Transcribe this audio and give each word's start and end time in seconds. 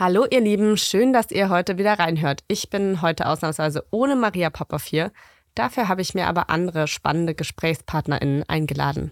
Hallo 0.00 0.26
ihr 0.30 0.40
Lieben, 0.40 0.76
schön, 0.76 1.12
dass 1.12 1.32
ihr 1.32 1.48
heute 1.48 1.76
wieder 1.76 1.98
reinhört. 1.98 2.44
Ich 2.46 2.70
bin 2.70 3.02
heute 3.02 3.26
ausnahmsweise 3.26 3.84
ohne 3.90 4.14
Maria 4.14 4.48
Popov 4.48 4.84
hier. 4.84 5.10
Dafür 5.56 5.88
habe 5.88 6.02
ich 6.02 6.14
mir 6.14 6.28
aber 6.28 6.50
andere 6.50 6.86
spannende 6.86 7.34
GesprächspartnerInnen 7.34 8.44
eingeladen. 8.48 9.10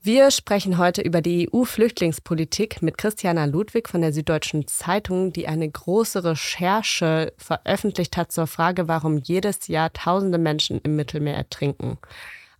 Wir 0.00 0.30
sprechen 0.30 0.78
heute 0.78 1.02
über 1.02 1.20
die 1.20 1.50
EU-Flüchtlingspolitik 1.52 2.80
mit 2.80 2.96
Christiana 2.96 3.46
Ludwig 3.46 3.88
von 3.88 4.02
der 4.02 4.12
Süddeutschen 4.12 4.68
Zeitung, 4.68 5.32
die 5.32 5.48
eine 5.48 5.68
große 5.68 6.22
Recherche 6.22 7.32
veröffentlicht 7.36 8.16
hat 8.16 8.30
zur 8.30 8.46
Frage, 8.46 8.86
warum 8.86 9.18
jedes 9.18 9.66
Jahr 9.66 9.92
tausende 9.92 10.38
Menschen 10.38 10.80
im 10.84 10.94
Mittelmeer 10.94 11.34
ertrinken. 11.34 11.98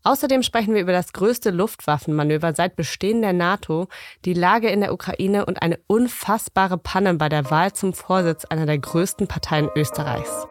Außerdem 0.03 0.43
sprechen 0.43 0.75
wir 0.75 0.81
über 0.81 0.93
das 0.93 1.13
größte 1.13 1.51
Luftwaffenmanöver 1.51 2.55
seit 2.55 2.75
Bestehen 2.77 3.21
der 3.21 3.35
NATO, 3.35 3.89
die 4.25 4.33
Lage 4.33 4.69
in 4.69 4.81
der 4.81 4.95
Ukraine 4.95 5.45
und 5.45 5.61
eine 5.63 5.79
unfassbare 5.87 6.79
Panne 6.79 7.15
bei 7.15 7.29
der 7.29 7.51
Wahl 7.51 7.73
zum 7.73 7.93
Vorsitz 7.93 8.45
einer 8.47 8.67
der 8.67 8.79
größten 8.79 9.27
Parteien 9.27 9.69
Österreichs. 9.77 10.47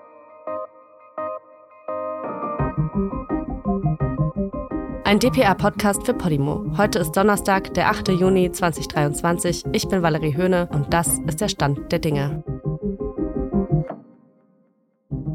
Ein 5.04 5.18
DPA-Podcast 5.18 6.06
für 6.06 6.14
Podimo. 6.14 6.78
Heute 6.78 7.00
ist 7.00 7.14
Donnerstag, 7.14 7.74
der 7.74 7.90
8. 7.90 8.10
Juni 8.10 8.52
2023. 8.52 9.64
Ich 9.72 9.88
bin 9.88 10.04
Valerie 10.04 10.36
Höhne 10.36 10.70
und 10.72 10.94
das 10.94 11.18
ist 11.26 11.42
der 11.42 11.50
Stand 11.50 11.92
der 11.92 11.98
Dinge 11.98 12.44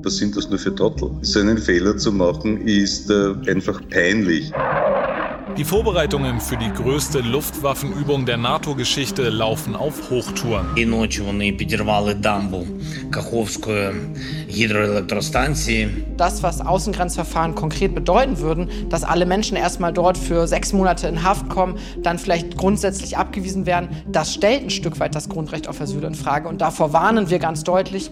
was 0.05 0.17
sind 0.17 0.37
das 0.37 0.49
nur 0.49 0.59
für 0.59 0.75
Trottel? 0.75 1.11
So 1.23 1.41
einen 1.41 1.59
Fehler 1.59 1.97
zu 1.97 2.13
machen, 2.13 2.67
ist 2.67 3.11
äh, 3.11 3.35
einfach 3.49 3.81
peinlich. 3.91 4.53
Die 5.57 5.65
Vorbereitungen 5.65 6.41
für 6.41 6.57
die 6.57 6.73
größte 6.73 7.21
Luftwaffenübung 7.21 8.27
der 8.27 8.37
NATO-Geschichte 8.37 9.29
laufen 9.29 9.77
auf 9.77 10.11
Hochtouren. 10.11 10.67
Das, 16.17 16.43
was 16.43 16.61
Außengrenzverfahren 16.61 17.55
konkret 17.55 17.95
bedeuten 17.95 18.39
würden, 18.41 18.69
dass 18.89 19.05
alle 19.05 19.27
Menschen 19.27 19.57
erstmal 19.57 19.93
dort 19.93 20.19
für 20.19 20.49
sechs 20.49 20.73
Monate 20.73 21.07
in 21.07 21.23
Haft 21.23 21.49
kommen, 21.49 21.79
dann 22.03 22.19
vielleicht 22.19 22.57
grundsätzlich 22.57 23.17
abgewiesen 23.17 23.65
werden, 23.65 23.91
das 24.11 24.35
stellt 24.35 24.65
ein 24.65 24.71
Stück 24.71 24.99
weit 24.99 25.15
das 25.15 25.29
Grundrecht 25.29 25.69
auf 25.69 25.81
Asyl 25.81 26.03
in 26.03 26.17
Frage. 26.17 26.49
Und 26.49 26.63
davor 26.63 26.93
warnen 26.93 27.31
wir 27.31 27.39
ganz 27.39 27.63
deutlich. 27.63 28.11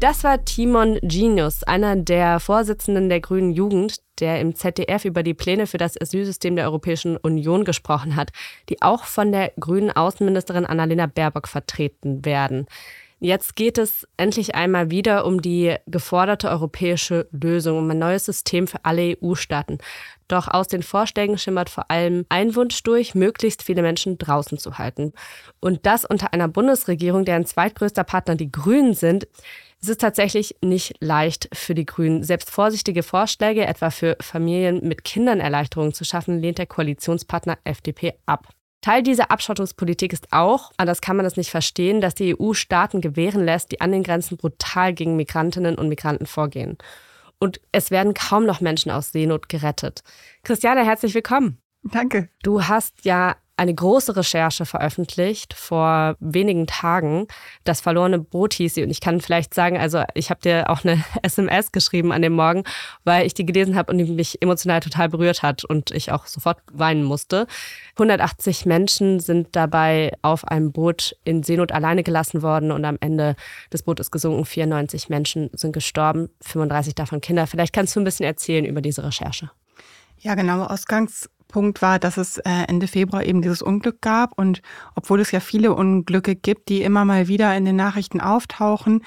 Das 0.00 0.22
war 0.22 0.44
Timon 0.44 1.00
Genius, 1.02 1.64
einer 1.64 1.96
der 1.96 2.38
Vorsitzenden 2.38 3.08
der 3.08 3.20
Grünen 3.20 3.50
Jugend, 3.50 3.96
der 4.20 4.40
im 4.40 4.54
ZDF 4.54 5.04
über 5.04 5.24
die 5.24 5.34
Pläne 5.34 5.66
für 5.66 5.78
das 5.78 6.00
Asylsystem 6.00 6.54
der 6.54 6.66
Europäischen 6.66 7.16
Union 7.16 7.64
gesprochen 7.64 8.14
hat, 8.14 8.30
die 8.68 8.80
auch 8.80 9.02
von 9.02 9.32
der 9.32 9.50
grünen 9.58 9.90
Außenministerin 9.90 10.66
Annalena 10.66 11.06
Baerbock 11.06 11.48
vertreten 11.48 12.24
werden. 12.24 12.66
Jetzt 13.20 13.56
geht 13.56 13.78
es 13.78 14.06
endlich 14.16 14.54
einmal 14.54 14.92
wieder 14.92 15.26
um 15.26 15.42
die 15.42 15.74
geforderte 15.86 16.48
europäische 16.48 17.26
Lösung, 17.32 17.78
um 17.78 17.90
ein 17.90 17.98
neues 17.98 18.26
System 18.26 18.68
für 18.68 18.84
alle 18.84 19.16
EU-Staaten. 19.20 19.78
Doch 20.28 20.46
aus 20.46 20.68
den 20.68 20.84
Vorschlägen 20.84 21.36
schimmert 21.36 21.70
vor 21.70 21.90
allem 21.90 22.24
ein 22.28 22.54
Wunsch 22.54 22.80
durch, 22.84 23.16
möglichst 23.16 23.64
viele 23.64 23.82
Menschen 23.82 24.18
draußen 24.18 24.58
zu 24.58 24.78
halten. 24.78 25.12
Und 25.58 25.84
das 25.84 26.04
unter 26.04 26.32
einer 26.32 26.46
Bundesregierung, 26.46 27.24
deren 27.24 27.44
zweitgrößter 27.44 28.04
Partner 28.04 28.36
die 28.36 28.52
Grünen 28.52 28.94
sind, 28.94 29.26
es 29.80 29.88
ist 29.88 30.00
tatsächlich 30.00 30.56
nicht 30.62 30.94
leicht 31.00 31.48
für 31.52 31.74
die 31.74 31.86
Grünen. 31.86 32.24
Selbst 32.24 32.50
vorsichtige 32.50 33.02
Vorschläge, 33.02 33.66
etwa 33.66 33.90
für 33.90 34.16
Familien 34.20 34.86
mit 34.86 35.04
Kindern 35.04 35.40
Erleichterungen 35.40 35.94
zu 35.94 36.04
schaffen, 36.04 36.40
lehnt 36.40 36.58
der 36.58 36.66
Koalitionspartner 36.66 37.58
FDP 37.64 38.14
ab. 38.26 38.48
Teil 38.80 39.02
dieser 39.02 39.30
Abschottungspolitik 39.30 40.12
ist 40.12 40.32
auch, 40.32 40.72
anders 40.76 41.00
kann 41.00 41.16
man 41.16 41.24
das 41.24 41.36
nicht 41.36 41.50
verstehen, 41.50 42.00
dass 42.00 42.14
die 42.14 42.36
EU 42.38 42.54
Staaten 42.54 43.00
gewähren 43.00 43.44
lässt, 43.44 43.72
die 43.72 43.80
an 43.80 43.92
den 43.92 44.04
Grenzen 44.04 44.36
brutal 44.36 44.94
gegen 44.94 45.16
Migrantinnen 45.16 45.76
und 45.76 45.88
Migranten 45.88 46.26
vorgehen. 46.26 46.78
Und 47.40 47.60
es 47.72 47.90
werden 47.90 48.14
kaum 48.14 48.46
noch 48.46 48.60
Menschen 48.60 48.90
aus 48.90 49.12
Seenot 49.12 49.48
gerettet. 49.48 50.02
Christiane, 50.42 50.84
herzlich 50.84 51.14
willkommen. 51.14 51.58
Danke. 51.82 52.28
Du 52.42 52.64
hast 52.64 53.04
ja 53.04 53.36
eine 53.58 53.74
große 53.74 54.14
Recherche 54.16 54.64
veröffentlicht 54.66 55.52
vor 55.52 56.16
wenigen 56.20 56.68
Tagen. 56.68 57.26
Das 57.64 57.80
verlorene 57.80 58.20
Boot 58.20 58.54
hieß 58.54 58.74
sie. 58.74 58.84
Und 58.84 58.90
ich 58.90 59.00
kann 59.00 59.20
vielleicht 59.20 59.52
sagen, 59.52 59.76
also 59.78 60.04
ich 60.14 60.30
habe 60.30 60.40
dir 60.40 60.70
auch 60.70 60.84
eine 60.84 61.04
SMS 61.22 61.72
geschrieben 61.72 62.12
an 62.12 62.22
dem 62.22 62.34
Morgen, 62.34 62.62
weil 63.04 63.26
ich 63.26 63.34
die 63.34 63.44
gelesen 63.44 63.74
habe 63.74 63.90
und 63.90 63.98
die 63.98 64.04
mich 64.04 64.40
emotional 64.40 64.78
total 64.78 65.08
berührt 65.08 65.42
hat 65.42 65.64
und 65.64 65.90
ich 65.90 66.12
auch 66.12 66.26
sofort 66.26 66.58
weinen 66.72 67.02
musste. 67.02 67.48
180 67.94 68.64
Menschen 68.64 69.18
sind 69.18 69.48
dabei 69.56 70.12
auf 70.22 70.46
einem 70.46 70.70
Boot 70.70 71.16
in 71.24 71.42
Seenot 71.42 71.72
alleine 71.72 72.04
gelassen 72.04 72.42
worden 72.42 72.70
und 72.70 72.84
am 72.84 72.96
Ende 73.00 73.34
des 73.72 73.82
Bootes 73.82 74.12
gesunken. 74.12 74.44
94 74.44 75.08
Menschen 75.08 75.50
sind 75.52 75.72
gestorben, 75.72 76.28
35 76.42 76.94
davon 76.94 77.20
Kinder. 77.20 77.48
Vielleicht 77.48 77.72
kannst 77.72 77.96
du 77.96 78.00
ein 78.00 78.04
bisschen 78.04 78.26
erzählen 78.26 78.64
über 78.64 78.80
diese 78.80 79.02
Recherche. 79.02 79.50
Ja, 80.20 80.36
genau. 80.36 80.64
Ausgangs 80.64 81.28
Punkt 81.48 81.82
war, 81.82 81.98
dass 81.98 82.16
es 82.16 82.38
äh, 82.38 82.64
Ende 82.68 82.86
Februar 82.86 83.24
eben 83.24 83.42
dieses 83.42 83.62
Unglück 83.62 84.00
gab. 84.00 84.38
Und 84.38 84.62
obwohl 84.94 85.20
es 85.20 85.30
ja 85.32 85.40
viele 85.40 85.74
Unglücke 85.74 86.36
gibt, 86.36 86.68
die 86.68 86.82
immer 86.82 87.04
mal 87.04 87.28
wieder 87.28 87.56
in 87.56 87.64
den 87.64 87.76
Nachrichten 87.76 88.20
auftauchen, 88.20 89.02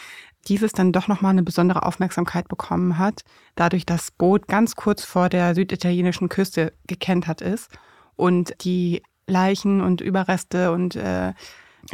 dieses 0.47 0.71
dann 0.73 0.91
doch 0.91 1.07
nochmal 1.07 1.31
eine 1.31 1.43
besondere 1.43 1.83
Aufmerksamkeit 1.83 2.47
bekommen 2.47 2.97
hat, 2.97 3.23
dadurch 3.55 3.85
das 3.85 4.11
Boot 4.11 4.47
ganz 4.47 4.75
kurz 4.75 5.03
vor 5.03 5.29
der 5.29 5.53
süditalienischen 5.53 6.29
Küste 6.29 6.73
gekentert 6.87 7.41
ist 7.41 7.69
und 8.15 8.53
die 8.61 9.03
Leichen 9.27 9.81
und 9.81 10.01
Überreste 10.01 10.71
und 10.71 10.95
äh, 10.95 11.33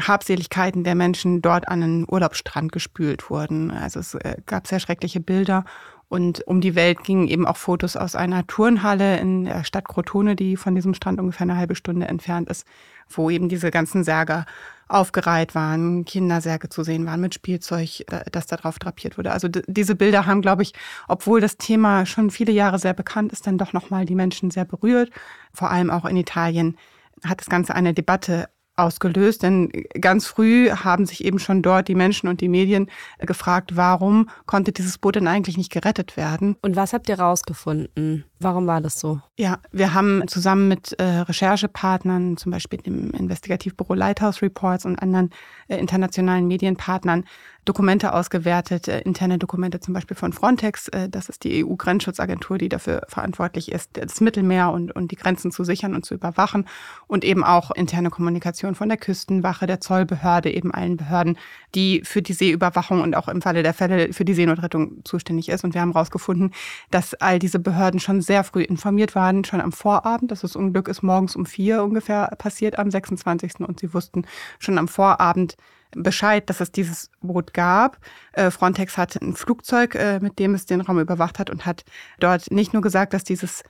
Habseligkeiten 0.01 0.83
der 0.83 0.95
Menschen 0.95 1.41
dort 1.41 1.67
an 1.67 1.83
einen 1.83 2.05
Urlaubsstrand 2.09 2.71
gespült 2.71 3.29
wurden. 3.29 3.71
Also 3.71 3.99
es 3.99 4.15
äh, 4.15 4.37
gab 4.45 4.67
sehr 4.67 4.79
schreckliche 4.79 5.19
Bilder 5.19 5.65
und 6.09 6.47
um 6.47 6.61
die 6.61 6.75
Welt 6.75 7.03
gingen 7.03 7.27
eben 7.27 7.45
auch 7.45 7.57
Fotos 7.57 7.97
aus 7.97 8.15
einer 8.15 8.47
Turnhalle 8.47 9.17
in 9.17 9.43
der 9.43 9.65
Stadt 9.65 9.87
Crotone, 9.87 10.37
die 10.37 10.55
von 10.55 10.73
diesem 10.73 10.93
Strand 10.93 11.19
ungefähr 11.19 11.43
eine 11.43 11.57
halbe 11.57 11.75
Stunde 11.75 12.07
entfernt 12.07 12.49
ist, 12.49 12.65
wo 13.09 13.29
eben 13.29 13.49
diese 13.49 13.71
ganzen 13.71 14.05
Särge 14.05 14.45
aufgereiht 14.87 15.53
waren, 15.53 16.05
Kindersärge 16.05 16.69
zu 16.69 16.83
sehen 16.83 17.05
waren 17.05 17.19
mit 17.19 17.33
Spielzeug, 17.33 18.05
das 18.31 18.47
da 18.47 18.55
drauf 18.55 18.79
drapiert 18.79 19.17
wurde. 19.17 19.31
Also 19.31 19.49
diese 19.49 19.95
Bilder 19.95 20.25
haben, 20.25 20.41
glaube 20.41 20.63
ich, 20.63 20.71
obwohl 21.09 21.41
das 21.41 21.57
Thema 21.57 22.05
schon 22.05 22.29
viele 22.29 22.53
Jahre 22.53 22.79
sehr 22.79 22.93
bekannt 22.93 23.33
ist, 23.33 23.45
dann 23.45 23.57
doch 23.57 23.73
nochmal 23.73 24.05
die 24.05 24.15
Menschen 24.15 24.49
sehr 24.49 24.65
berührt. 24.65 25.11
Vor 25.53 25.71
allem 25.71 25.91
auch 25.91 26.05
in 26.05 26.15
Italien 26.15 26.77
hat 27.25 27.41
das 27.41 27.49
Ganze 27.49 27.75
eine 27.75 27.93
Debatte 27.93 28.47
ausgelöst, 28.77 29.43
denn 29.43 29.71
ganz 29.99 30.27
früh 30.27 30.69
haben 30.69 31.05
sich 31.05 31.25
eben 31.25 31.39
schon 31.39 31.61
dort 31.61 31.87
die 31.87 31.95
Menschen 31.95 32.29
und 32.29 32.41
die 32.41 32.49
Medien 32.49 32.89
gefragt, 33.19 33.75
warum 33.75 34.29
konnte 34.45 34.71
dieses 34.71 34.97
Boot 34.97 35.15
denn 35.15 35.27
eigentlich 35.27 35.57
nicht 35.57 35.71
gerettet 35.71 36.15
werden? 36.15 36.55
Und 36.61 36.75
was 36.75 36.93
habt 36.93 37.09
ihr 37.09 37.19
rausgefunden? 37.19 38.23
Warum 38.39 38.67
war 38.67 38.81
das 38.81 38.99
so? 38.99 39.19
Ja, 39.35 39.59
wir 39.71 39.93
haben 39.95 40.27
zusammen 40.27 40.67
mit 40.67 40.93
äh, 40.99 41.03
Recherchepartnern, 41.03 42.37
zum 42.37 42.51
Beispiel 42.51 42.79
dem 42.79 43.11
Investigativbüro 43.11 43.95
Lighthouse 43.95 44.41
Reports 44.43 44.85
und 44.85 44.99
anderen 44.99 45.31
äh, 45.67 45.77
internationalen 45.77 46.47
Medienpartnern, 46.47 47.25
Dokumente 47.67 48.13
ausgewertet, 48.13 48.87
äh, 48.87 49.01
interne 49.01 49.37
Dokumente 49.37 49.79
zum 49.79 49.93
Beispiel 49.93 50.15
von 50.15 50.33
Frontex, 50.33 50.87
äh, 50.89 51.09
das 51.09 51.29
ist 51.29 51.43
die 51.43 51.65
EU-Grenzschutzagentur, 51.65 52.57
die 52.57 52.69
dafür 52.69 53.01
verantwortlich 53.09 53.71
ist, 53.71 53.91
das 53.93 54.21
Mittelmeer 54.21 54.71
und, 54.71 54.95
und 54.95 55.11
die 55.11 55.15
Grenzen 55.17 55.51
zu 55.51 55.63
sichern 55.63 55.93
und 55.93 56.05
zu 56.05 56.13
überwachen 56.13 56.65
und 57.07 57.25
eben 57.25 57.43
auch 57.43 57.71
interne 57.71 58.09
Kommunikation 58.09 58.73
von 58.73 58.87
der 58.87 58.97
Küstenwache, 58.97 59.67
der 59.67 59.81
Zollbehörde, 59.81 60.49
eben 60.49 60.73
allen 60.73 60.95
Behörden, 60.95 61.37
die 61.75 62.01
für 62.05 62.21
die 62.21 62.33
Seeüberwachung 62.33 63.01
und 63.01 63.15
auch 63.15 63.27
im 63.27 63.41
Falle 63.41 63.63
der 63.63 63.73
Fälle 63.73 64.13
für 64.13 64.23
die 64.25 64.33
Seenotrettung 64.33 65.03
zuständig 65.03 65.49
ist. 65.49 65.63
Und 65.63 65.73
wir 65.73 65.81
haben 65.81 65.91
herausgefunden, 65.91 66.51
dass 66.89 67.15
all 67.15 67.37
diese 67.39 67.59
Behörden 67.59 67.99
schon 67.99 68.21
sehr 68.27 68.43
früh 68.43 68.61
informiert 68.61 69.15
waren, 69.15 69.43
schon 69.43 69.61
am 69.61 69.71
Vorabend. 69.71 70.31
Das 70.31 70.43
Unglück 70.55 70.87
ist 70.87 71.01
morgens 71.01 71.35
um 71.35 71.45
vier 71.45 71.83
ungefähr 71.83 72.27
passiert 72.37 72.77
am 72.77 72.91
26. 72.91 73.61
Und 73.61 73.79
sie 73.79 73.93
wussten 73.93 74.25
schon 74.59 74.77
am 74.77 74.87
Vorabend, 74.87 75.57
Bescheid, 75.91 76.49
dass 76.49 76.59
es 76.59 76.71
dieses 76.71 77.09
Boot 77.21 77.53
gab. 77.53 77.97
Äh, 78.33 78.51
Frontex 78.51 78.97
hatte 78.97 79.19
ein 79.21 79.35
Flugzeug, 79.35 79.95
äh, 79.95 80.19
mit 80.19 80.39
dem 80.39 80.53
es 80.53 80.65
den 80.65 80.81
Raum 80.81 80.99
überwacht 80.99 81.39
hat 81.39 81.49
und 81.49 81.65
hat 81.65 81.85
dort 82.19 82.51
nicht 82.51 82.73
nur 82.73 82.81
gesagt, 82.81 83.13
dass 83.13 83.23
dieses 83.23 83.63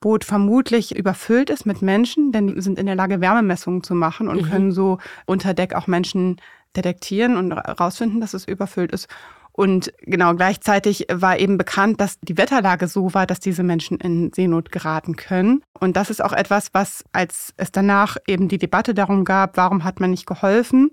Boot 0.00 0.24
vermutlich 0.24 0.96
überfüllt 0.96 1.50
ist 1.50 1.66
mit 1.66 1.82
Menschen, 1.82 2.30
denn 2.30 2.48
die 2.48 2.60
sind 2.60 2.78
in 2.78 2.86
der 2.86 2.94
Lage, 2.94 3.20
Wärmemessungen 3.20 3.82
zu 3.82 3.94
machen 3.94 4.28
und 4.28 4.42
mhm. 4.42 4.50
können 4.50 4.72
so 4.72 4.98
unter 5.26 5.54
Deck 5.54 5.74
auch 5.74 5.86
Menschen 5.86 6.40
detektieren 6.76 7.36
und 7.36 7.52
herausfinden, 7.52 8.20
dass 8.20 8.34
es 8.34 8.46
überfüllt 8.46 8.92
ist. 8.92 9.08
Und 9.56 9.92
genau 10.00 10.34
gleichzeitig 10.34 11.06
war 11.12 11.38
eben 11.38 11.58
bekannt, 11.58 12.00
dass 12.00 12.18
die 12.20 12.36
Wetterlage 12.36 12.88
so 12.88 13.14
war, 13.14 13.24
dass 13.24 13.38
diese 13.38 13.62
Menschen 13.62 13.98
in 13.98 14.32
Seenot 14.32 14.72
geraten 14.72 15.14
können. 15.14 15.62
Und 15.78 15.96
das 15.96 16.10
ist 16.10 16.24
auch 16.24 16.32
etwas, 16.32 16.70
was, 16.72 17.04
als 17.12 17.54
es 17.56 17.70
danach 17.70 18.16
eben 18.26 18.48
die 18.48 18.58
Debatte 18.58 18.94
darum 18.94 19.24
gab, 19.24 19.56
warum 19.56 19.84
hat 19.84 20.00
man 20.00 20.10
nicht 20.10 20.26
geholfen, 20.26 20.90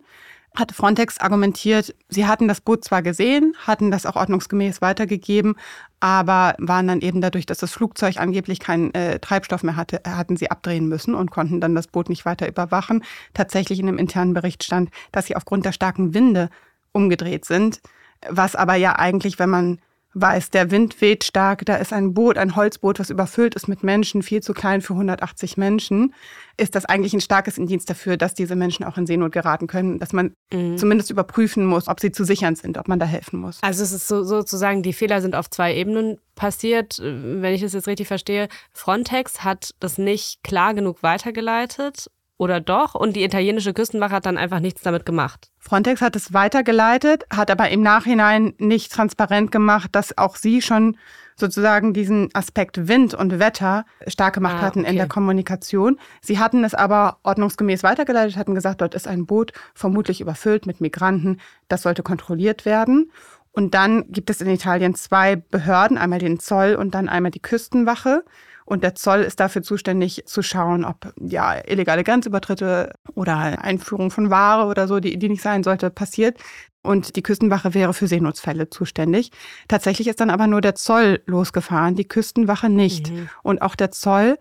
hatte 0.56 0.76
Frontex 0.76 1.18
argumentiert, 1.18 1.96
sie 2.10 2.28
hatten 2.28 2.48
das 2.48 2.62
Boot 2.62 2.84
zwar 2.84 3.02
gesehen, 3.02 3.56
hatten 3.66 3.90
das 3.90 4.06
auch 4.06 4.16
ordnungsgemäß 4.16 4.82
weitergegeben, 4.82 5.56
aber 6.00 6.56
waren 6.60 6.88
dann 6.88 7.02
eben 7.02 7.20
dadurch, 7.22 7.48
dass 7.48 7.60
das 7.60 7.72
Flugzeug 7.72 8.18
angeblich 8.18 8.60
keinen 8.60 8.94
äh, 8.94 9.18
Treibstoff 9.20 9.64
mehr 9.64 9.76
hatte, 9.76 10.02
hatten 10.06 10.38
sie 10.38 10.52
abdrehen 10.52 10.88
müssen 10.88 11.16
und 11.16 11.32
konnten 11.32 11.62
dann 11.62 11.74
das 11.74 11.88
Boot 11.88 12.10
nicht 12.10 12.26
weiter 12.26 12.48
überwachen. 12.48 13.04
Tatsächlich 13.34 13.80
in 13.80 13.88
dem 13.88 13.98
internen 13.98 14.34
Bericht 14.34 14.64
stand, 14.64 14.92
dass 15.12 15.26
sie 15.26 15.36
aufgrund 15.36 15.66
der 15.66 15.72
starken 15.72 16.14
Winde 16.14 16.50
umgedreht 16.92 17.46
sind. 17.46 17.82
Was 18.30 18.56
aber 18.56 18.76
ja 18.76 18.98
eigentlich, 18.98 19.40
wenn 19.40 19.50
man 19.50 19.80
weiß, 20.14 20.50
der 20.50 20.72
Wind 20.72 21.00
weht 21.02 21.24
stark, 21.24 21.66
da 21.66 21.76
ist 21.76 21.94
ein 21.94 22.14
Boot, 22.14 22.38
ein 22.38 22.56
Holzboot, 22.56 23.00
was 23.00 23.10
überfüllt 23.10 23.56
ist 23.56 23.68
mit 23.68 23.84
Menschen, 23.84 24.24
viel 24.24 24.42
zu 24.42 24.54
klein 24.54 24.82
für 24.82 24.94
180 24.94 25.58
Menschen, 25.58 26.14
ist 26.58 26.76
das 26.76 26.86
eigentlich 26.86 27.14
ein 27.14 27.22
starkes 27.22 27.58
Indiz 27.58 27.86
dafür, 27.86 28.18
dass 28.18 28.34
diese 28.34 28.56
Menschen 28.56 28.84
auch 28.84 28.98
in 28.98 29.08
Seenot 29.08 29.32
geraten 29.32 29.68
können, 29.68 30.00
dass 30.00 30.12
man 30.12 30.34
mhm. 30.52 30.78
zumindest 30.78 31.12
überprüfen 31.12 31.66
muss, 31.66 31.88
ob 31.88 32.00
sie 32.00 32.12
zu 32.12 32.26
sichern 32.26 32.56
sind, 32.56 32.78
ob 32.78 32.88
man 32.88 33.00
da 33.00 33.06
helfen 33.06 33.40
muss. 33.40 33.60
Also 33.62 33.84
es 33.84 33.94
ist 33.94 34.08
so, 34.08 34.24
sozusagen, 34.24 34.84
die 34.84 34.94
Fehler 34.94 35.22
sind 35.22 35.36
auf 35.36 35.50
zwei 35.50 35.74
Ebenen 35.76 36.18
passiert, 36.36 37.00
wenn 37.02 37.54
ich 37.54 37.62
das 37.62 37.74
jetzt 37.74 37.88
richtig 37.88 38.08
verstehe. 38.08 38.50
Frontex 38.74 39.44
hat 39.44 39.76
das 39.80 39.98
nicht 39.98 40.44
klar 40.44 40.74
genug 40.74 41.04
weitergeleitet 41.04 42.10
oder 42.42 42.60
doch? 42.60 42.96
Und 42.96 43.16
die 43.16 43.24
italienische 43.24 43.72
Küstenwache 43.72 44.16
hat 44.16 44.26
dann 44.26 44.40
einfach 44.40 44.60
nichts 44.60 44.82
damit 44.82 45.06
gemacht. 45.06 45.52
Frontex 45.60 46.02
hat 46.02 46.16
es 46.16 46.34
weitergeleitet, 46.34 47.24
hat 47.32 47.52
aber 47.52 47.70
im 47.70 47.84
Nachhinein 47.84 48.56
nicht 48.58 48.92
transparent 48.92 49.52
gemacht, 49.52 49.90
dass 49.92 50.18
auch 50.18 50.36
sie 50.36 50.64
schon 50.64 50.98
sozusagen 51.36 51.94
diesen 51.94 52.30
Aspekt 52.34 52.88
Wind 52.88 53.14
und 53.14 53.38
Wetter 53.38 53.86
stark 54.08 54.34
gemacht 54.34 54.58
ah, 54.58 54.62
hatten 54.62 54.82
okay. 54.82 54.90
in 54.90 54.96
der 54.96 55.08
Kommunikation. 55.08 56.00
Sie 56.22 56.40
hatten 56.40 56.64
es 56.64 56.74
aber 56.74 57.20
ordnungsgemäß 57.22 57.84
weitergeleitet, 57.84 58.38
hatten 58.38 58.56
gesagt, 58.56 58.82
dort 58.82 58.96
ist 58.96 59.08
ein 59.08 59.28
Boot 59.28 59.54
vermutlich 59.76 60.20
überfüllt 60.20 60.66
mit 60.66 60.82
Migranten, 60.82 61.40
das 61.68 61.84
sollte 61.84 62.02
kontrolliert 62.02 62.66
werden. 62.66 63.12
Und 63.52 63.74
dann 63.74 64.12
gibt 64.12 64.30
es 64.30 64.42
in 64.42 64.50
Italien 64.50 64.96
zwei 64.96 65.36
Behörden, 65.36 65.98
einmal 65.98 66.20
den 66.20 66.40
Zoll 66.40 66.76
und 66.76 66.96
dann 66.96 67.10
einmal 67.10 67.32
die 67.32 67.42
Küstenwache. 67.42 68.24
Und 68.66 68.84
der 68.84 68.96
Zoll 68.96 69.22
ist 69.22 69.40
dafür 69.40 69.64
zuständig 69.64 70.24
zu 70.26 70.42
schauen, 70.42 70.86
ob 70.86 71.14
ja 71.20 71.56
illegale 71.68 72.04
Grenzübertritte 72.04 72.94
oder 73.16 73.36
Einführung 73.62 74.12
von 74.12 74.30
Ware 74.30 74.68
oder 74.68 74.88
so, 74.88 75.00
die, 75.00 75.18
die 75.20 75.28
nicht 75.28 75.42
sein 75.42 75.64
sollte, 75.64 75.90
passiert. 75.90 76.38
Und 76.82 77.16
die 77.16 77.22
Küstenwache 77.22 77.74
wäre 77.74 77.94
für 77.94 78.08
Seenotfälle 78.08 78.70
zuständig. 78.70 79.32
Tatsächlich 79.68 80.08
ist 80.08 80.22
dann 80.22 80.30
aber 80.30 80.48
nur 80.48 80.62
der 80.62 80.76
Zoll 80.76 81.22
losgefahren, 81.26 81.96
die 81.96 82.08
Küstenwache 82.08 82.70
nicht. 82.70 83.12
Mhm. 83.12 83.30
Und 83.44 83.62
auch 83.62 83.76
der 83.76 83.92
Zoll 83.92 84.38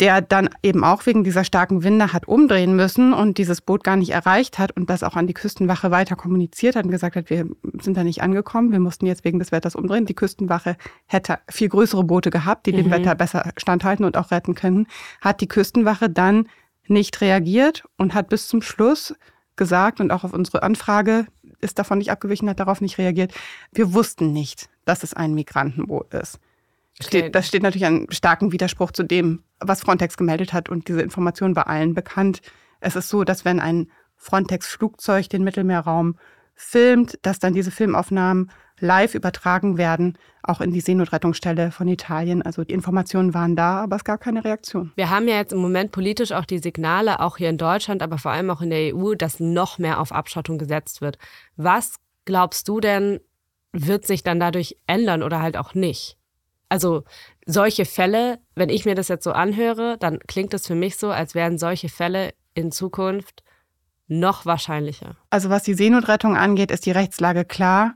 der 0.00 0.20
dann 0.20 0.50
eben 0.62 0.84
auch 0.84 1.06
wegen 1.06 1.24
dieser 1.24 1.44
starken 1.44 1.82
Winde 1.82 2.12
hat 2.12 2.28
umdrehen 2.28 2.76
müssen 2.76 3.12
und 3.12 3.38
dieses 3.38 3.60
Boot 3.60 3.82
gar 3.82 3.96
nicht 3.96 4.10
erreicht 4.10 4.58
hat 4.58 4.72
und 4.72 4.88
das 4.90 5.02
auch 5.02 5.16
an 5.16 5.26
die 5.26 5.34
Küstenwache 5.34 5.90
weiter 5.90 6.14
kommuniziert 6.14 6.76
hat 6.76 6.84
und 6.84 6.90
gesagt 6.90 7.16
hat, 7.16 7.30
wir 7.30 7.48
sind 7.80 7.96
da 7.96 8.04
nicht 8.04 8.22
angekommen, 8.22 8.70
wir 8.70 8.80
mussten 8.80 9.06
jetzt 9.06 9.24
wegen 9.24 9.38
des 9.38 9.50
Wetters 9.50 9.74
umdrehen. 9.74 10.06
Die 10.06 10.14
Küstenwache 10.14 10.76
hätte 11.06 11.38
viel 11.48 11.68
größere 11.68 12.04
Boote 12.04 12.30
gehabt, 12.30 12.66
die 12.66 12.72
mhm. 12.72 12.76
dem 12.76 12.90
Wetter 12.90 13.14
besser 13.14 13.52
standhalten 13.56 14.04
und 14.04 14.16
auch 14.16 14.30
retten 14.30 14.54
können. 14.54 14.86
Hat 15.20 15.40
die 15.40 15.48
Küstenwache 15.48 16.08
dann 16.08 16.48
nicht 16.86 17.20
reagiert 17.20 17.84
und 17.96 18.14
hat 18.14 18.28
bis 18.28 18.48
zum 18.48 18.62
Schluss 18.62 19.14
gesagt 19.56 20.00
und 20.00 20.10
auch 20.10 20.24
auf 20.24 20.32
unsere 20.32 20.62
Anfrage 20.62 21.26
ist 21.60 21.78
davon 21.78 21.98
nicht 21.98 22.10
abgewichen, 22.10 22.48
hat 22.48 22.60
darauf 22.60 22.80
nicht 22.80 22.98
reagiert. 22.98 23.34
Wir 23.72 23.92
wussten 23.92 24.32
nicht, 24.32 24.70
dass 24.84 25.02
es 25.02 25.12
ein 25.12 25.34
Migrantenboot 25.34 26.14
ist. 26.14 26.38
Steht, 27.00 27.34
das 27.34 27.46
steht 27.46 27.62
natürlich 27.62 27.86
ein 27.86 28.06
starken 28.10 28.50
Widerspruch 28.50 28.90
zu 28.90 29.04
dem, 29.04 29.44
was 29.60 29.82
Frontex 29.82 30.16
gemeldet 30.16 30.52
hat 30.52 30.68
und 30.68 30.88
diese 30.88 31.00
Information 31.00 31.54
war 31.54 31.68
allen 31.68 31.94
bekannt. 31.94 32.40
Es 32.80 32.96
ist 32.96 33.08
so, 33.08 33.24
dass 33.24 33.44
wenn 33.44 33.60
ein 33.60 33.90
Frontex-Flugzeug 34.16 35.28
den 35.28 35.44
Mittelmeerraum 35.44 36.16
filmt, 36.54 37.18
dass 37.22 37.38
dann 37.38 37.54
diese 37.54 37.70
Filmaufnahmen 37.70 38.50
live 38.80 39.14
übertragen 39.14 39.78
werden, 39.78 40.18
auch 40.42 40.60
in 40.60 40.72
die 40.72 40.80
Seenotrettungsstelle 40.80 41.70
von 41.70 41.88
Italien. 41.88 42.42
Also 42.42 42.64
die 42.64 42.74
Informationen 42.74 43.34
waren 43.34 43.56
da, 43.56 43.82
aber 43.82 43.96
es 43.96 44.04
gab 44.04 44.20
keine 44.20 44.44
Reaktion. 44.44 44.92
Wir 44.96 45.10
haben 45.10 45.28
ja 45.28 45.36
jetzt 45.36 45.52
im 45.52 45.58
Moment 45.58 45.92
politisch 45.92 46.32
auch 46.32 46.44
die 46.44 46.58
Signale, 46.58 47.20
auch 47.20 47.36
hier 47.36 47.50
in 47.50 47.58
Deutschland, 47.58 48.02
aber 48.02 48.18
vor 48.18 48.32
allem 48.32 48.50
auch 48.50 48.60
in 48.60 48.70
der 48.70 48.94
EU, 48.94 49.14
dass 49.14 49.40
noch 49.40 49.78
mehr 49.78 50.00
auf 50.00 50.12
Abschottung 50.12 50.58
gesetzt 50.58 51.00
wird. 51.00 51.18
Was 51.56 51.96
glaubst 52.24 52.68
du 52.68 52.80
denn, 52.80 53.20
wird 53.72 54.06
sich 54.06 54.22
dann 54.22 54.40
dadurch 54.40 54.76
ändern 54.86 55.22
oder 55.22 55.40
halt 55.42 55.56
auch 55.56 55.74
nicht? 55.74 56.16
Also 56.68 57.04
solche 57.46 57.84
Fälle, 57.84 58.38
wenn 58.54 58.68
ich 58.68 58.84
mir 58.84 58.94
das 58.94 59.08
jetzt 59.08 59.24
so 59.24 59.32
anhöre, 59.32 59.96
dann 59.98 60.18
klingt 60.20 60.52
es 60.54 60.66
für 60.66 60.74
mich 60.74 60.96
so, 60.96 61.10
als 61.10 61.34
wären 61.34 61.58
solche 61.58 61.88
Fälle 61.88 62.34
in 62.54 62.72
Zukunft 62.72 63.42
noch 64.06 64.46
wahrscheinlicher. 64.46 65.16
Also 65.30 65.50
was 65.50 65.62
die 65.62 65.74
Seenotrettung 65.74 66.36
angeht, 66.36 66.70
ist 66.70 66.86
die 66.86 66.90
Rechtslage 66.90 67.44
klar. 67.44 67.94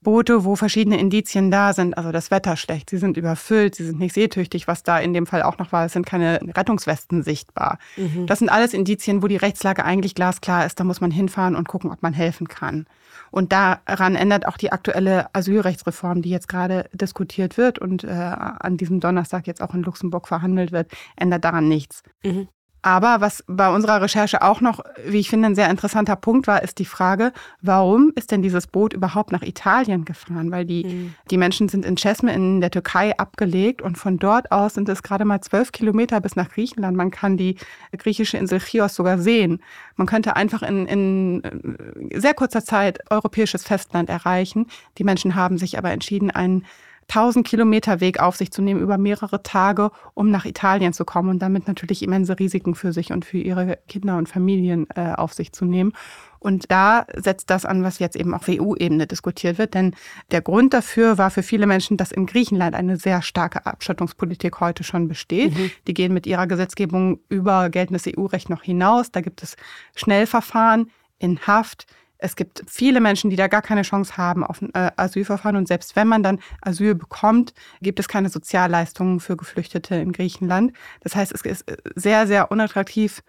Boote, 0.00 0.44
wo 0.44 0.54
verschiedene 0.54 0.98
Indizien 0.98 1.50
da 1.50 1.72
sind, 1.72 1.98
also 1.98 2.12
das 2.12 2.30
Wetter 2.30 2.56
schlecht, 2.56 2.88
sie 2.88 2.98
sind 2.98 3.16
überfüllt, 3.16 3.74
sie 3.74 3.84
sind 3.84 3.98
nicht 3.98 4.14
seetüchtig, 4.14 4.68
was 4.68 4.84
da 4.84 4.98
in 4.98 5.12
dem 5.12 5.26
Fall 5.26 5.42
auch 5.42 5.58
noch 5.58 5.72
war, 5.72 5.86
es 5.86 5.92
sind 5.92 6.06
keine 6.06 6.38
Rettungswesten 6.56 7.24
sichtbar. 7.24 7.78
Mhm. 7.96 8.26
Das 8.26 8.38
sind 8.38 8.48
alles 8.48 8.74
Indizien, 8.74 9.22
wo 9.22 9.26
die 9.26 9.36
Rechtslage 9.36 9.84
eigentlich 9.84 10.14
glasklar 10.14 10.64
ist, 10.64 10.78
da 10.78 10.84
muss 10.84 11.00
man 11.00 11.10
hinfahren 11.10 11.56
und 11.56 11.66
gucken, 11.66 11.90
ob 11.90 12.00
man 12.00 12.12
helfen 12.12 12.46
kann. 12.46 12.86
Und 13.30 13.52
daran 13.52 14.14
ändert 14.14 14.46
auch 14.46 14.56
die 14.56 14.72
aktuelle 14.72 15.32
Asylrechtsreform, 15.34 16.22
die 16.22 16.30
jetzt 16.30 16.48
gerade 16.48 16.88
diskutiert 16.92 17.56
wird 17.56 17.78
und 17.78 18.04
äh, 18.04 18.08
an 18.08 18.76
diesem 18.76 19.00
Donnerstag 19.00 19.46
jetzt 19.46 19.62
auch 19.62 19.74
in 19.74 19.82
Luxemburg 19.82 20.28
verhandelt 20.28 20.72
wird, 20.72 20.90
ändert 21.16 21.44
daran 21.44 21.68
nichts. 21.68 22.02
Mhm. 22.22 22.48
Aber 22.82 23.20
was 23.20 23.42
bei 23.48 23.68
unserer 23.74 24.00
Recherche 24.00 24.42
auch 24.42 24.60
noch, 24.60 24.80
wie 25.04 25.18
ich 25.18 25.30
finde, 25.30 25.48
ein 25.48 25.54
sehr 25.54 25.68
interessanter 25.68 26.14
Punkt 26.16 26.46
war, 26.46 26.62
ist 26.62 26.78
die 26.78 26.84
Frage, 26.84 27.32
warum 27.60 28.12
ist 28.14 28.30
denn 28.30 28.40
dieses 28.40 28.66
Boot 28.68 28.92
überhaupt 28.92 29.32
nach 29.32 29.42
Italien 29.42 30.04
gefahren? 30.04 30.52
Weil 30.52 30.64
die, 30.64 30.84
mhm. 30.84 31.14
die 31.30 31.38
Menschen 31.38 31.68
sind 31.68 31.84
in 31.84 31.96
Cesme 31.96 32.32
in 32.32 32.60
der 32.60 32.70
Türkei 32.70 33.18
abgelegt 33.18 33.82
und 33.82 33.98
von 33.98 34.18
dort 34.18 34.52
aus 34.52 34.74
sind 34.74 34.88
es 34.88 35.02
gerade 35.02 35.24
mal 35.24 35.40
zwölf 35.40 35.72
Kilometer 35.72 36.20
bis 36.20 36.36
nach 36.36 36.50
Griechenland. 36.50 36.96
Man 36.96 37.10
kann 37.10 37.36
die 37.36 37.56
griechische 37.96 38.38
Insel 38.38 38.60
Chios 38.60 38.94
sogar 38.94 39.18
sehen. 39.18 39.60
Man 39.96 40.06
könnte 40.06 40.36
einfach 40.36 40.62
in, 40.62 40.86
in 40.86 41.44
äh, 41.44 42.20
sehr 42.20 42.34
kurzer 42.34 42.64
Zeit 42.64 43.00
europäisches 43.10 43.64
Festland 43.64 44.08
erreichen. 44.08 44.66
Die 44.98 45.04
Menschen 45.04 45.34
haben 45.34 45.58
sich 45.58 45.78
aber 45.78 45.90
entschieden, 45.90 46.30
einen 46.30 46.64
1000 47.08 47.46
Kilometer 47.46 48.00
Weg 48.00 48.20
auf 48.20 48.36
sich 48.36 48.50
zu 48.50 48.60
nehmen 48.60 48.80
über 48.80 48.98
mehrere 48.98 49.42
Tage, 49.42 49.90
um 50.14 50.30
nach 50.30 50.44
Italien 50.44 50.92
zu 50.92 51.06
kommen 51.06 51.30
und 51.30 51.38
damit 51.40 51.66
natürlich 51.66 52.02
immense 52.02 52.38
Risiken 52.38 52.74
für 52.74 52.92
sich 52.92 53.12
und 53.12 53.24
für 53.24 53.38
ihre 53.38 53.78
Kinder 53.88 54.18
und 54.18 54.28
Familien 54.28 54.86
äh, 54.94 55.14
auf 55.14 55.32
sich 55.32 55.52
zu 55.52 55.64
nehmen. 55.64 55.92
Und 56.38 56.70
da 56.70 57.06
setzt 57.16 57.50
das 57.50 57.64
an, 57.64 57.82
was 57.82 57.98
jetzt 57.98 58.14
eben 58.14 58.34
auf 58.34 58.48
EU-Ebene 58.48 59.06
diskutiert 59.06 59.58
wird. 59.58 59.74
Denn 59.74 59.94
der 60.30 60.42
Grund 60.42 60.74
dafür 60.74 61.18
war 61.18 61.30
für 61.30 61.42
viele 61.42 61.66
Menschen, 61.66 61.96
dass 61.96 62.12
in 62.12 62.26
Griechenland 62.26 62.74
eine 62.76 62.96
sehr 62.96 63.22
starke 63.22 63.66
Abschottungspolitik 63.66 64.60
heute 64.60 64.84
schon 64.84 65.08
besteht. 65.08 65.56
Mhm. 65.56 65.70
Die 65.86 65.94
gehen 65.94 66.12
mit 66.12 66.26
ihrer 66.26 66.46
Gesetzgebung 66.46 67.20
über 67.28 67.70
geltendes 67.70 68.04
EU-Recht 68.06 68.50
noch 68.50 68.62
hinaus. 68.62 69.10
Da 69.10 69.20
gibt 69.20 69.42
es 69.42 69.56
Schnellverfahren 69.96 70.90
in 71.18 71.40
Haft, 71.46 71.86
es 72.18 72.36
gibt 72.36 72.62
viele 72.66 73.00
Menschen, 73.00 73.30
die 73.30 73.36
da 73.36 73.46
gar 73.46 73.62
keine 73.62 73.82
Chance 73.82 74.16
haben 74.16 74.44
auf 74.44 74.60
ein 74.60 74.74
äh, 74.74 74.90
Asylverfahren. 74.96 75.56
Und 75.56 75.68
selbst 75.68 75.96
wenn 75.96 76.08
man 76.08 76.22
dann 76.22 76.40
Asyl 76.60 76.94
bekommt, 76.94 77.54
gibt 77.80 78.00
es 78.00 78.08
keine 78.08 78.28
Sozialleistungen 78.28 79.20
für 79.20 79.36
Geflüchtete 79.36 79.94
in 79.94 80.12
Griechenland. 80.12 80.72
Das 81.00 81.14
heißt, 81.14 81.32
es 81.32 81.42
ist 81.42 81.64
sehr, 81.94 82.26
sehr 82.26 82.50
unattraktiv 82.50 83.22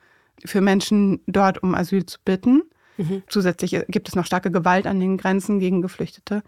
für 0.44 0.62
Menschen 0.62 1.22
dort 1.28 1.62
um 1.62 1.76
Asyl 1.76 2.06
zu 2.06 2.18
bitten. 2.26 2.64
Mhm. 2.98 3.24
Zusätzlich 3.28 3.80
gibt 3.88 4.10
es 4.10 4.16
noch 4.16 4.26
starke 4.26 4.52
Gewalt 4.52 4.86
an 4.86 5.00
den 5.00 5.18
Grenzen 5.18 5.60
gegen 5.60 5.82
Geflüchtete. 5.82 6.44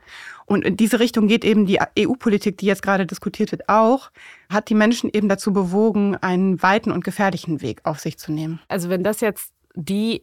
Und 0.45 0.65
in 0.65 0.75
diese 0.75 0.99
Richtung 0.99 1.27
geht 1.27 1.45
eben 1.45 1.65
die 1.65 1.79
EU-Politik, 1.97 2.57
die 2.57 2.65
jetzt 2.65 2.81
gerade 2.81 3.05
diskutiert 3.05 3.51
wird, 3.53 3.69
auch, 3.69 4.11
hat 4.49 4.69
die 4.69 4.75
Menschen 4.75 5.09
eben 5.13 5.29
dazu 5.29 5.53
bewogen, 5.53 6.17
einen 6.17 6.61
weiten 6.61 6.91
und 6.91 7.03
gefährlichen 7.03 7.61
Weg 7.61 7.81
auf 7.85 7.99
sich 7.99 8.17
zu 8.17 8.33
nehmen. 8.33 8.59
Also 8.67 8.89
wenn 8.89 9.03
das 9.03 9.21
jetzt 9.21 9.53
die 9.75 10.21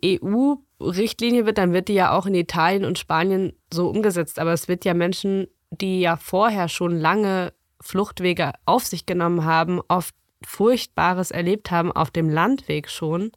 EU-Richtlinie 0.81 1.47
wird, 1.47 1.59
dann 1.59 1.73
wird 1.73 1.89
die 1.89 1.95
ja 1.95 2.13
auch 2.17 2.27
in 2.27 2.35
Italien 2.35 2.85
und 2.85 2.99
Spanien 2.99 3.53
so 3.73 3.89
umgesetzt. 3.89 4.39
Aber 4.39 4.53
es 4.53 4.69
wird 4.69 4.85
ja 4.85 4.95
Menschen, 4.95 5.49
die 5.71 6.01
ja 6.01 6.17
vorher 6.17 6.69
schon 6.69 6.97
lange 6.99 7.53
Fluchtwege 7.81 8.53
auf 8.65 8.87
sich 8.87 9.07
genommen 9.07 9.45
haben, 9.45 9.81
oft 9.89 10.15
Furchtbares 10.45 11.31
erlebt 11.31 11.71
haben 11.71 11.91
auf 11.93 12.11
dem 12.11 12.29
Landweg 12.29 12.89
schon, 12.89 13.33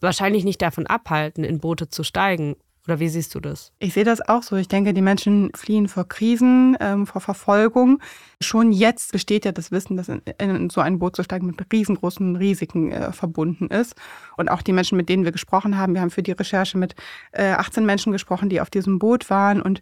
wahrscheinlich 0.00 0.44
nicht 0.44 0.60
davon 0.60 0.86
abhalten, 0.86 1.42
in 1.44 1.60
Boote 1.60 1.88
zu 1.88 2.02
steigen. 2.02 2.56
Oder 2.86 3.00
wie 3.00 3.08
siehst 3.08 3.34
du 3.34 3.40
das? 3.40 3.72
Ich 3.78 3.94
sehe 3.94 4.04
das 4.04 4.20
auch 4.20 4.42
so. 4.42 4.56
Ich 4.56 4.68
denke, 4.68 4.92
die 4.92 5.00
Menschen 5.00 5.50
fliehen 5.54 5.88
vor 5.88 6.06
Krisen, 6.06 6.76
ähm, 6.80 7.06
vor 7.06 7.22
Verfolgung. 7.22 8.00
Schon 8.42 8.72
jetzt 8.72 9.12
besteht 9.12 9.46
ja 9.46 9.52
das 9.52 9.72
Wissen, 9.72 9.96
dass 9.96 10.08
in, 10.08 10.20
in 10.38 10.68
so 10.68 10.82
ein 10.82 10.98
Boot 10.98 11.16
zu 11.16 11.22
steigen 11.22 11.46
mit 11.46 11.72
riesengroßen 11.72 12.36
Risiken 12.36 12.92
äh, 12.92 13.12
verbunden 13.12 13.68
ist. 13.68 13.94
Und 14.36 14.50
auch 14.50 14.60
die 14.60 14.72
Menschen, 14.72 14.96
mit 14.96 15.08
denen 15.08 15.24
wir 15.24 15.32
gesprochen 15.32 15.78
haben, 15.78 15.94
wir 15.94 16.02
haben 16.02 16.10
für 16.10 16.22
die 16.22 16.32
Recherche 16.32 16.76
mit 16.76 16.94
äh, 17.32 17.52
18 17.52 17.86
Menschen 17.86 18.12
gesprochen, 18.12 18.50
die 18.50 18.60
auf 18.60 18.68
diesem 18.68 18.98
Boot 18.98 19.30
waren. 19.30 19.62
Und 19.62 19.80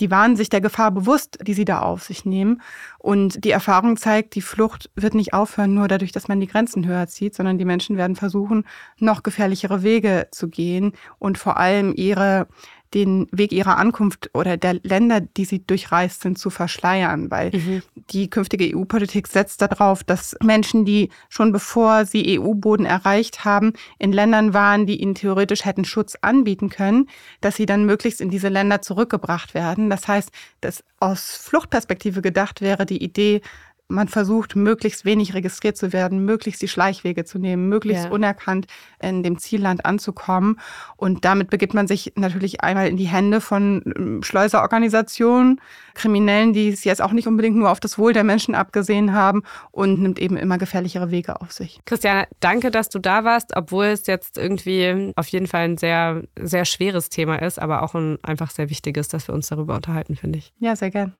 die 0.00 0.10
waren 0.10 0.36
sich 0.36 0.48
der 0.48 0.60
Gefahr 0.60 0.90
bewusst, 0.90 1.38
die 1.42 1.54
sie 1.54 1.64
da 1.64 1.80
auf 1.80 2.02
sich 2.04 2.24
nehmen. 2.24 2.62
Und 2.98 3.44
die 3.44 3.50
Erfahrung 3.50 3.96
zeigt, 3.96 4.34
die 4.34 4.42
Flucht 4.42 4.90
wird 4.94 5.14
nicht 5.14 5.32
aufhören, 5.32 5.74
nur 5.74 5.88
dadurch, 5.88 6.12
dass 6.12 6.28
man 6.28 6.40
die 6.40 6.46
Grenzen 6.46 6.86
höher 6.86 7.06
zieht, 7.06 7.34
sondern 7.34 7.58
die 7.58 7.64
Menschen 7.64 7.96
werden 7.96 8.16
versuchen, 8.16 8.64
noch 8.98 9.22
gefährlichere 9.22 9.82
Wege 9.82 10.28
zu 10.30 10.48
gehen 10.48 10.92
und 11.18 11.38
vor 11.38 11.56
allem 11.56 11.92
ihre 11.94 12.46
den 12.94 13.26
Weg 13.30 13.52
ihrer 13.52 13.76
Ankunft 13.76 14.30
oder 14.34 14.56
der 14.56 14.74
Länder, 14.82 15.20
die 15.20 15.44
sie 15.44 15.64
durchreist 15.64 16.22
sind, 16.22 16.38
zu 16.38 16.50
verschleiern, 16.50 17.30
weil 17.30 17.50
mhm. 17.52 17.82
die 18.10 18.30
künftige 18.30 18.76
EU-Politik 18.76 19.26
setzt 19.26 19.60
darauf, 19.62 20.04
dass 20.04 20.36
Menschen, 20.42 20.84
die 20.84 21.10
schon 21.28 21.52
bevor 21.52 22.06
sie 22.06 22.38
EU-Boden 22.38 22.86
erreicht 22.86 23.44
haben, 23.44 23.72
in 23.98 24.12
Ländern 24.12 24.54
waren, 24.54 24.86
die 24.86 25.00
ihnen 25.00 25.14
theoretisch 25.14 25.64
hätten 25.64 25.84
Schutz 25.84 26.16
anbieten 26.22 26.70
können, 26.70 27.08
dass 27.40 27.56
sie 27.56 27.66
dann 27.66 27.84
möglichst 27.84 28.20
in 28.20 28.30
diese 28.30 28.48
Länder 28.48 28.82
zurückgebracht 28.82 29.54
werden. 29.54 29.90
Das 29.90 30.08
heißt, 30.08 30.30
dass 30.60 30.82
aus 31.00 31.36
Fluchtperspektive 31.36 32.22
gedacht 32.22 32.60
wäre 32.60 32.86
die 32.86 33.02
Idee, 33.02 33.40
man 33.88 34.08
versucht, 34.08 34.54
möglichst 34.54 35.06
wenig 35.06 35.32
registriert 35.34 35.76
zu 35.76 35.92
werden, 35.94 36.24
möglichst 36.24 36.60
die 36.60 36.68
Schleichwege 36.68 37.24
zu 37.24 37.38
nehmen, 37.38 37.68
möglichst 37.68 38.04
ja. 38.04 38.10
unerkannt 38.10 38.66
in 39.00 39.22
dem 39.22 39.38
Zielland 39.38 39.86
anzukommen. 39.86 40.60
Und 40.96 41.24
damit 41.24 41.48
begibt 41.48 41.72
man 41.72 41.88
sich 41.88 42.12
natürlich 42.14 42.60
einmal 42.60 42.88
in 42.88 42.98
die 42.98 43.08
Hände 43.08 43.40
von 43.40 43.82
ähm, 43.96 44.22
Schleuserorganisationen, 44.22 45.60
Kriminellen, 45.94 46.52
die 46.52 46.68
es 46.68 46.84
jetzt 46.84 47.00
auch 47.00 47.12
nicht 47.12 47.26
unbedingt 47.26 47.56
nur 47.56 47.70
auf 47.70 47.80
das 47.80 47.98
Wohl 47.98 48.12
der 48.12 48.24
Menschen 48.24 48.54
abgesehen 48.54 49.14
haben 49.14 49.42
und 49.70 50.00
nimmt 50.00 50.18
eben 50.18 50.36
immer 50.36 50.58
gefährlichere 50.58 51.10
Wege 51.10 51.40
auf 51.40 51.52
sich. 51.52 51.80
Christiane, 51.86 52.28
danke, 52.40 52.70
dass 52.70 52.90
du 52.90 52.98
da 52.98 53.24
warst, 53.24 53.56
obwohl 53.56 53.86
es 53.86 54.06
jetzt 54.06 54.36
irgendwie 54.36 55.12
auf 55.16 55.28
jeden 55.28 55.46
Fall 55.46 55.62
ein 55.62 55.78
sehr, 55.78 56.22
sehr 56.38 56.66
schweres 56.66 57.08
Thema 57.08 57.40
ist, 57.40 57.58
aber 57.58 57.82
auch 57.82 57.94
ein 57.94 58.18
einfach 58.22 58.50
sehr 58.50 58.68
wichtiges, 58.68 59.08
dass 59.08 59.28
wir 59.28 59.34
uns 59.34 59.48
darüber 59.48 59.74
unterhalten, 59.74 60.14
finde 60.14 60.38
ich. 60.38 60.52
Ja, 60.58 60.76
sehr 60.76 60.90
gern. 60.90 61.14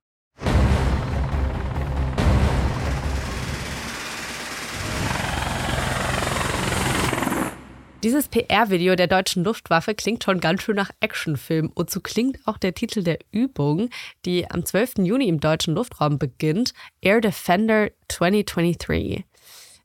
Dieses 8.04 8.28
PR-Video 8.28 8.94
der 8.94 9.08
deutschen 9.08 9.42
Luftwaffe 9.42 9.92
klingt 9.92 10.22
schon 10.22 10.38
ganz 10.38 10.62
schön 10.62 10.76
nach 10.76 10.92
Actionfilm 11.00 11.72
und 11.74 11.90
so 11.90 11.98
klingt 12.00 12.38
auch 12.46 12.56
der 12.56 12.72
Titel 12.72 13.02
der 13.02 13.18
Übung, 13.32 13.90
die 14.24 14.48
am 14.48 14.64
12. 14.64 14.98
Juni 14.98 15.26
im 15.26 15.40
deutschen 15.40 15.74
Luftraum 15.74 16.16
beginnt, 16.16 16.74
Air 17.00 17.20
Defender 17.20 17.88
2023. 18.08 19.24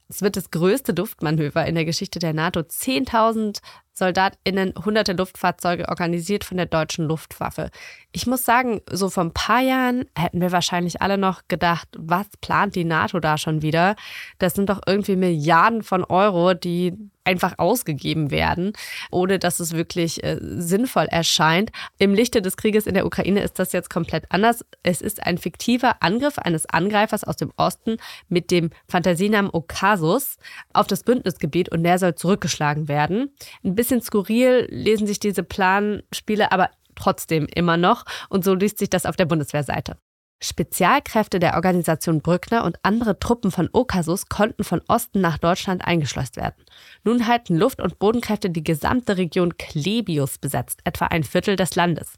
Es 0.10 0.22
wird 0.22 0.38
das 0.38 0.52
größte 0.52 0.92
Luftmanöver 0.92 1.66
in 1.66 1.74
der 1.74 1.86
Geschichte 1.86 2.20
der 2.20 2.34
NATO. 2.34 2.60
10.000 2.60 3.62
SoldatInnen, 3.94 4.76
hunderte 4.86 5.14
Luftfahrzeuge 5.14 5.90
organisiert 5.90 6.44
von 6.44 6.58
der 6.58 6.68
deutschen 6.68 7.06
Luftwaffe. 7.06 7.72
Ich 8.12 8.28
muss 8.28 8.46
sagen, 8.46 8.82
so 8.92 9.10
vor 9.10 9.24
ein 9.24 9.34
paar 9.34 9.62
Jahren 9.62 10.06
hätten 10.16 10.40
wir 10.40 10.52
wahrscheinlich 10.52 11.02
alle 11.02 11.18
noch 11.18 11.42
gedacht, 11.48 11.88
was 11.98 12.28
plant 12.42 12.76
die 12.76 12.86
NATO 12.86 13.20
da 13.20 13.40
schon 13.40 13.64
wieder? 13.64 13.96
Das 14.38 14.54
sind 14.54 14.70
doch 14.70 14.82
irgendwie 14.86 15.16
Milliarden 15.16 15.82
von 15.82 16.04
Euro, 16.04 16.54
die 16.54 16.94
einfach 17.26 17.56
ausgegeben 17.58 18.32
werden, 18.32 18.74
ohne 19.12 19.40
dass 19.40 19.60
es 19.60 19.74
wirklich 19.74 20.24
äh, 20.24 20.38
sinnvoll 20.42 21.06
erscheint. 21.06 21.72
Im 21.98 22.14
Lichte 22.14 22.42
des 22.42 22.58
Krieges 22.58 22.88
in 22.88 22.94
der 22.94 23.06
Ukraine 23.06 23.42
ist 23.42 23.60
das 23.60 23.72
jetzt 23.72 23.90
komplett 23.90 24.26
anders. 24.30 24.66
Es 24.84 25.02
ist 25.02 25.24
ein 25.26 25.38
fiktiver 25.38 26.02
Angriff 26.02 26.38
eines 26.38 26.66
Angreifers 26.66 27.24
aus 27.24 27.36
dem 27.36 27.52
Osten 27.58 27.98
mit 28.30 28.52
dem 28.52 28.72
Fantasienamen 28.88 29.52
Okasus 29.52 30.38
auf 30.74 30.88
das 30.88 31.04
Bündnisgebiet 31.04 31.70
und 31.70 31.84
der 31.84 32.00
soll 32.00 32.16
zurückgeschlagen 32.16 32.88
werden. 32.88 33.34
Ein 33.64 33.76
bisschen 33.76 34.02
skurril 34.02 34.68
lesen 34.70 35.08
sich 35.08 35.20
diese 35.20 35.44
Planspiele 35.44 36.52
aber 36.52 36.70
trotzdem 36.96 37.48
immer 37.48 37.78
noch 37.78 38.06
und 38.30 38.44
so 38.44 38.54
liest 38.54 38.78
sich 38.80 38.90
das 38.90 39.06
auf 39.06 39.16
der 39.16 39.26
Bundeswehrseite. 39.26 39.98
Spezialkräfte 40.44 41.40
der 41.40 41.56
Organisation 41.56 42.22
Brückner 42.22 42.66
und 42.66 42.78
andere 42.84 43.18
Truppen 43.20 43.52
von 43.52 43.70
Okasus 43.72 44.28
konnten 44.28 44.64
von 44.64 44.82
Osten 44.88 45.22
nach 45.22 45.38
Deutschland 45.38 45.86
eingeschleust 45.86 46.36
werden. 46.36 46.64
Nun 47.04 47.28
halten 47.28 47.56
Luft- 47.56 47.82
und 47.82 48.00
Bodenkräfte 48.00 48.50
die 48.50 48.64
gesamte 48.64 49.18
Region 49.18 49.58
Klebius 49.58 50.38
besetzt, 50.38 50.82
etwa 50.84 51.06
ein 51.06 51.24
Viertel 51.24 51.56
des 51.56 51.76
Landes. 51.76 52.16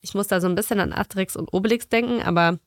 Ich 0.00 0.14
muss 0.14 0.28
da 0.28 0.40
so 0.40 0.48
ein 0.48 0.54
bisschen 0.54 0.80
an 0.80 0.92
Asterix 0.92 1.34
und 1.34 1.52
Obelix 1.52 1.88
denken, 1.88 2.22
aber 2.22 2.58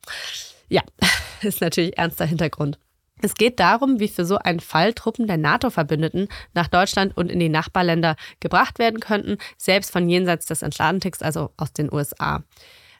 ja, 0.69 0.81
ist 1.41 1.61
natürlich 1.61 1.97
ernster 1.97 2.25
Hintergrund. 2.25 2.77
Es 3.21 3.33
geht 3.33 3.59
darum, 3.59 3.99
wie 3.99 4.09
für 4.09 4.25
so 4.25 4.37
einen 4.37 4.59
Fall 4.59 4.93
Truppen 4.93 5.25
der 5.25 5.37
NATO-Verbündeten 5.37 6.27
nach 6.53 6.67
Deutschland 6.67 7.17
und 7.17 7.31
in 7.31 7.39
die 7.39 7.49
Nachbarländer 7.49 8.15
gebracht 8.39 8.77
werden 8.77 8.99
könnten, 8.99 9.37
selbst 9.57 9.91
von 9.91 10.07
jenseits 10.07 10.45
des 10.45 10.61
Atlantiks, 10.61 11.21
also 11.21 11.51
aus 11.57 11.73
den 11.73 11.91
USA. 11.91 12.43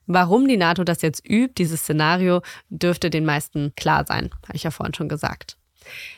Warum 0.08 0.48
die 0.48 0.58
NATO 0.58 0.84
das 0.84 1.02
jetzt 1.02 1.28
übt, 1.28 1.54
dieses 1.58 1.82
Szenario, 1.82 2.42
dürfte 2.70 3.10
den 3.10 3.26
meisten 3.26 3.74
klar 3.76 4.06
sein, 4.08 4.32
habe 4.44 4.56
ich 4.56 4.64
ja 4.64 4.72
vorhin 4.72 4.94
schon 4.94 5.10
gesagt. 5.10 5.58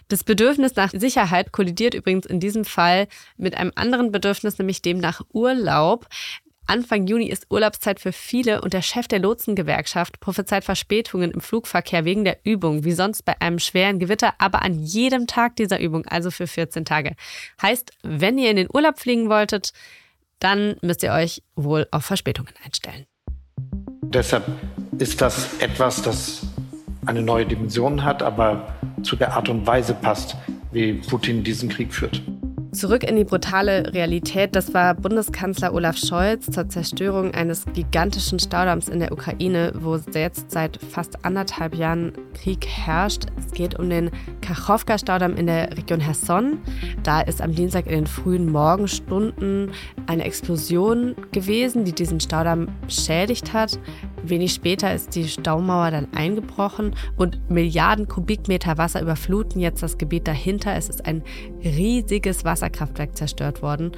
Das 0.08 0.24
Bedürfnis 0.24 0.75
nach 0.75 0.91
Sicherheit 0.91 1.51
kollidiert 1.51 1.93
übrigens 1.93 2.25
in 2.25 2.39
diesem 2.39 2.65
Fall 2.65 3.08
mit 3.38 3.55
einem 3.55 3.72
anderen 3.75 4.12
Bedürfnis, 4.12 4.58
nämlich 4.58 4.81
dem 4.81 4.98
nach 5.00 5.22
Urlaub. 5.34 6.08
Anfang 6.65 7.08
Juni 7.08 7.27
ist 7.29 7.48
Urlaubszeit 7.50 8.00
für 8.00 8.12
viele 8.12 8.62
und 8.62 8.74
der 8.74 8.84
Chef 8.84 9.08
der 9.08 9.17
Lotsengewerkschaft 9.17 10.19
prophezeit 10.19 10.63
Verspätungen 10.63 11.31
im 11.31 11.41
Flugverkehr 11.41 12.05
wegen 12.05 12.25
der 12.25 12.39
Übung, 12.43 12.84
wie 12.84 12.91
sonst 12.91 13.24
bei 13.25 13.41
einem 13.41 13.58
schweren 13.58 13.98
Gewitter, 13.98 14.36
aber 14.38 14.62
an 14.62 14.79
jedem 14.79 15.25
Tag 15.25 15.55
dieser 15.55 15.79
Übung, 15.79 16.05
also 16.05 16.29
für 16.29 16.46
14 16.46 16.86
Tage. 16.86 17.15
Heißt, 17.60 17.91
wenn 18.03 18.38
ihr 18.38 18.51
in 18.51 18.58
den 18.58 18.69
Urlaub 18.72 19.00
fliegen 19.00 19.29
wolltet, 19.29 19.74
dann 20.38 20.75
müsst 20.81 21.01
ihr 21.01 21.12
euch 21.12 21.41
wohl 21.55 21.88
auf 21.89 22.05
Verspätungen 22.05 22.53
einstellen. 22.63 23.08
Deshalb 24.13 24.44
ist 24.98 25.22
das 25.22 25.60
etwas, 25.60 26.01
das 26.01 26.42
eine 27.06 27.22
neue 27.22 27.46
Dimension 27.46 28.04
hat, 28.04 28.24
aber 28.24 28.74
zu 29.04 29.16
der 29.16 29.34
Art 29.34 29.50
und 29.50 29.68
Weise 29.68 29.94
passt, 29.94 30.36
wie 30.72 30.94
Putin 30.94 31.44
diesen 31.44 31.70
Krieg 31.70 31.94
führt. 31.94 32.20
Zurück 32.71 33.03
in 33.03 33.15
die 33.15 33.23
brutale 33.23 33.93
Realität. 33.93 34.55
Das 34.55 34.75
war 34.75 34.93
Bundeskanzler 34.93 35.73
Olaf 35.73 35.97
Scholz 35.97 36.45
zur 36.51 36.69
Zerstörung 36.69 37.33
eines 37.33 37.65
gigantischen 37.73 38.38
Staudamms 38.38 38.89
in 38.89 38.99
der 38.99 39.11
Ukraine, 39.11 39.71
wo 39.79 39.95
jetzt 40.13 40.51
seit 40.51 40.77
fast 40.77 41.25
anderthalb 41.25 41.73
Jahren 41.73 42.13
Krieg 42.35 42.67
herrscht. 42.67 43.25
Es 43.39 43.51
geht 43.51 43.79
um 43.79 43.89
den 43.89 44.11
Kachowka-Staudamm 44.41 45.35
in 45.35 45.47
der 45.47 45.75
Region 45.77 45.99
Herson. 45.99 46.59
Da 47.01 47.21
ist 47.21 47.41
am 47.41 47.55
Dienstag 47.55 47.88
in 47.88 47.93
den 47.93 48.07
frühen 48.07 48.51
Morgenstunden 48.51 49.71
eine 50.05 50.23
Explosion 50.23 51.15
gewesen, 51.31 51.85
die 51.85 51.93
diesen 51.93 52.19
Staudamm 52.19 52.67
beschädigt 52.85 53.51
hat. 53.51 53.79
Wenig 54.23 54.53
später 54.53 54.93
ist 54.93 55.15
die 55.15 55.27
Staumauer 55.27 55.91
dann 55.91 56.07
eingebrochen 56.13 56.95
und 57.15 57.49
Milliarden 57.49 58.07
Kubikmeter 58.07 58.77
Wasser 58.77 59.01
überfluten 59.01 59.61
jetzt 59.61 59.81
das 59.81 59.97
Gebiet 59.97 60.27
dahinter. 60.27 60.75
Es 60.75 60.89
ist 60.89 61.05
ein 61.05 61.23
riesiges 61.63 62.43
Wasserkraftwerk 62.60 63.16
zerstört 63.16 63.62
worden. 63.62 63.94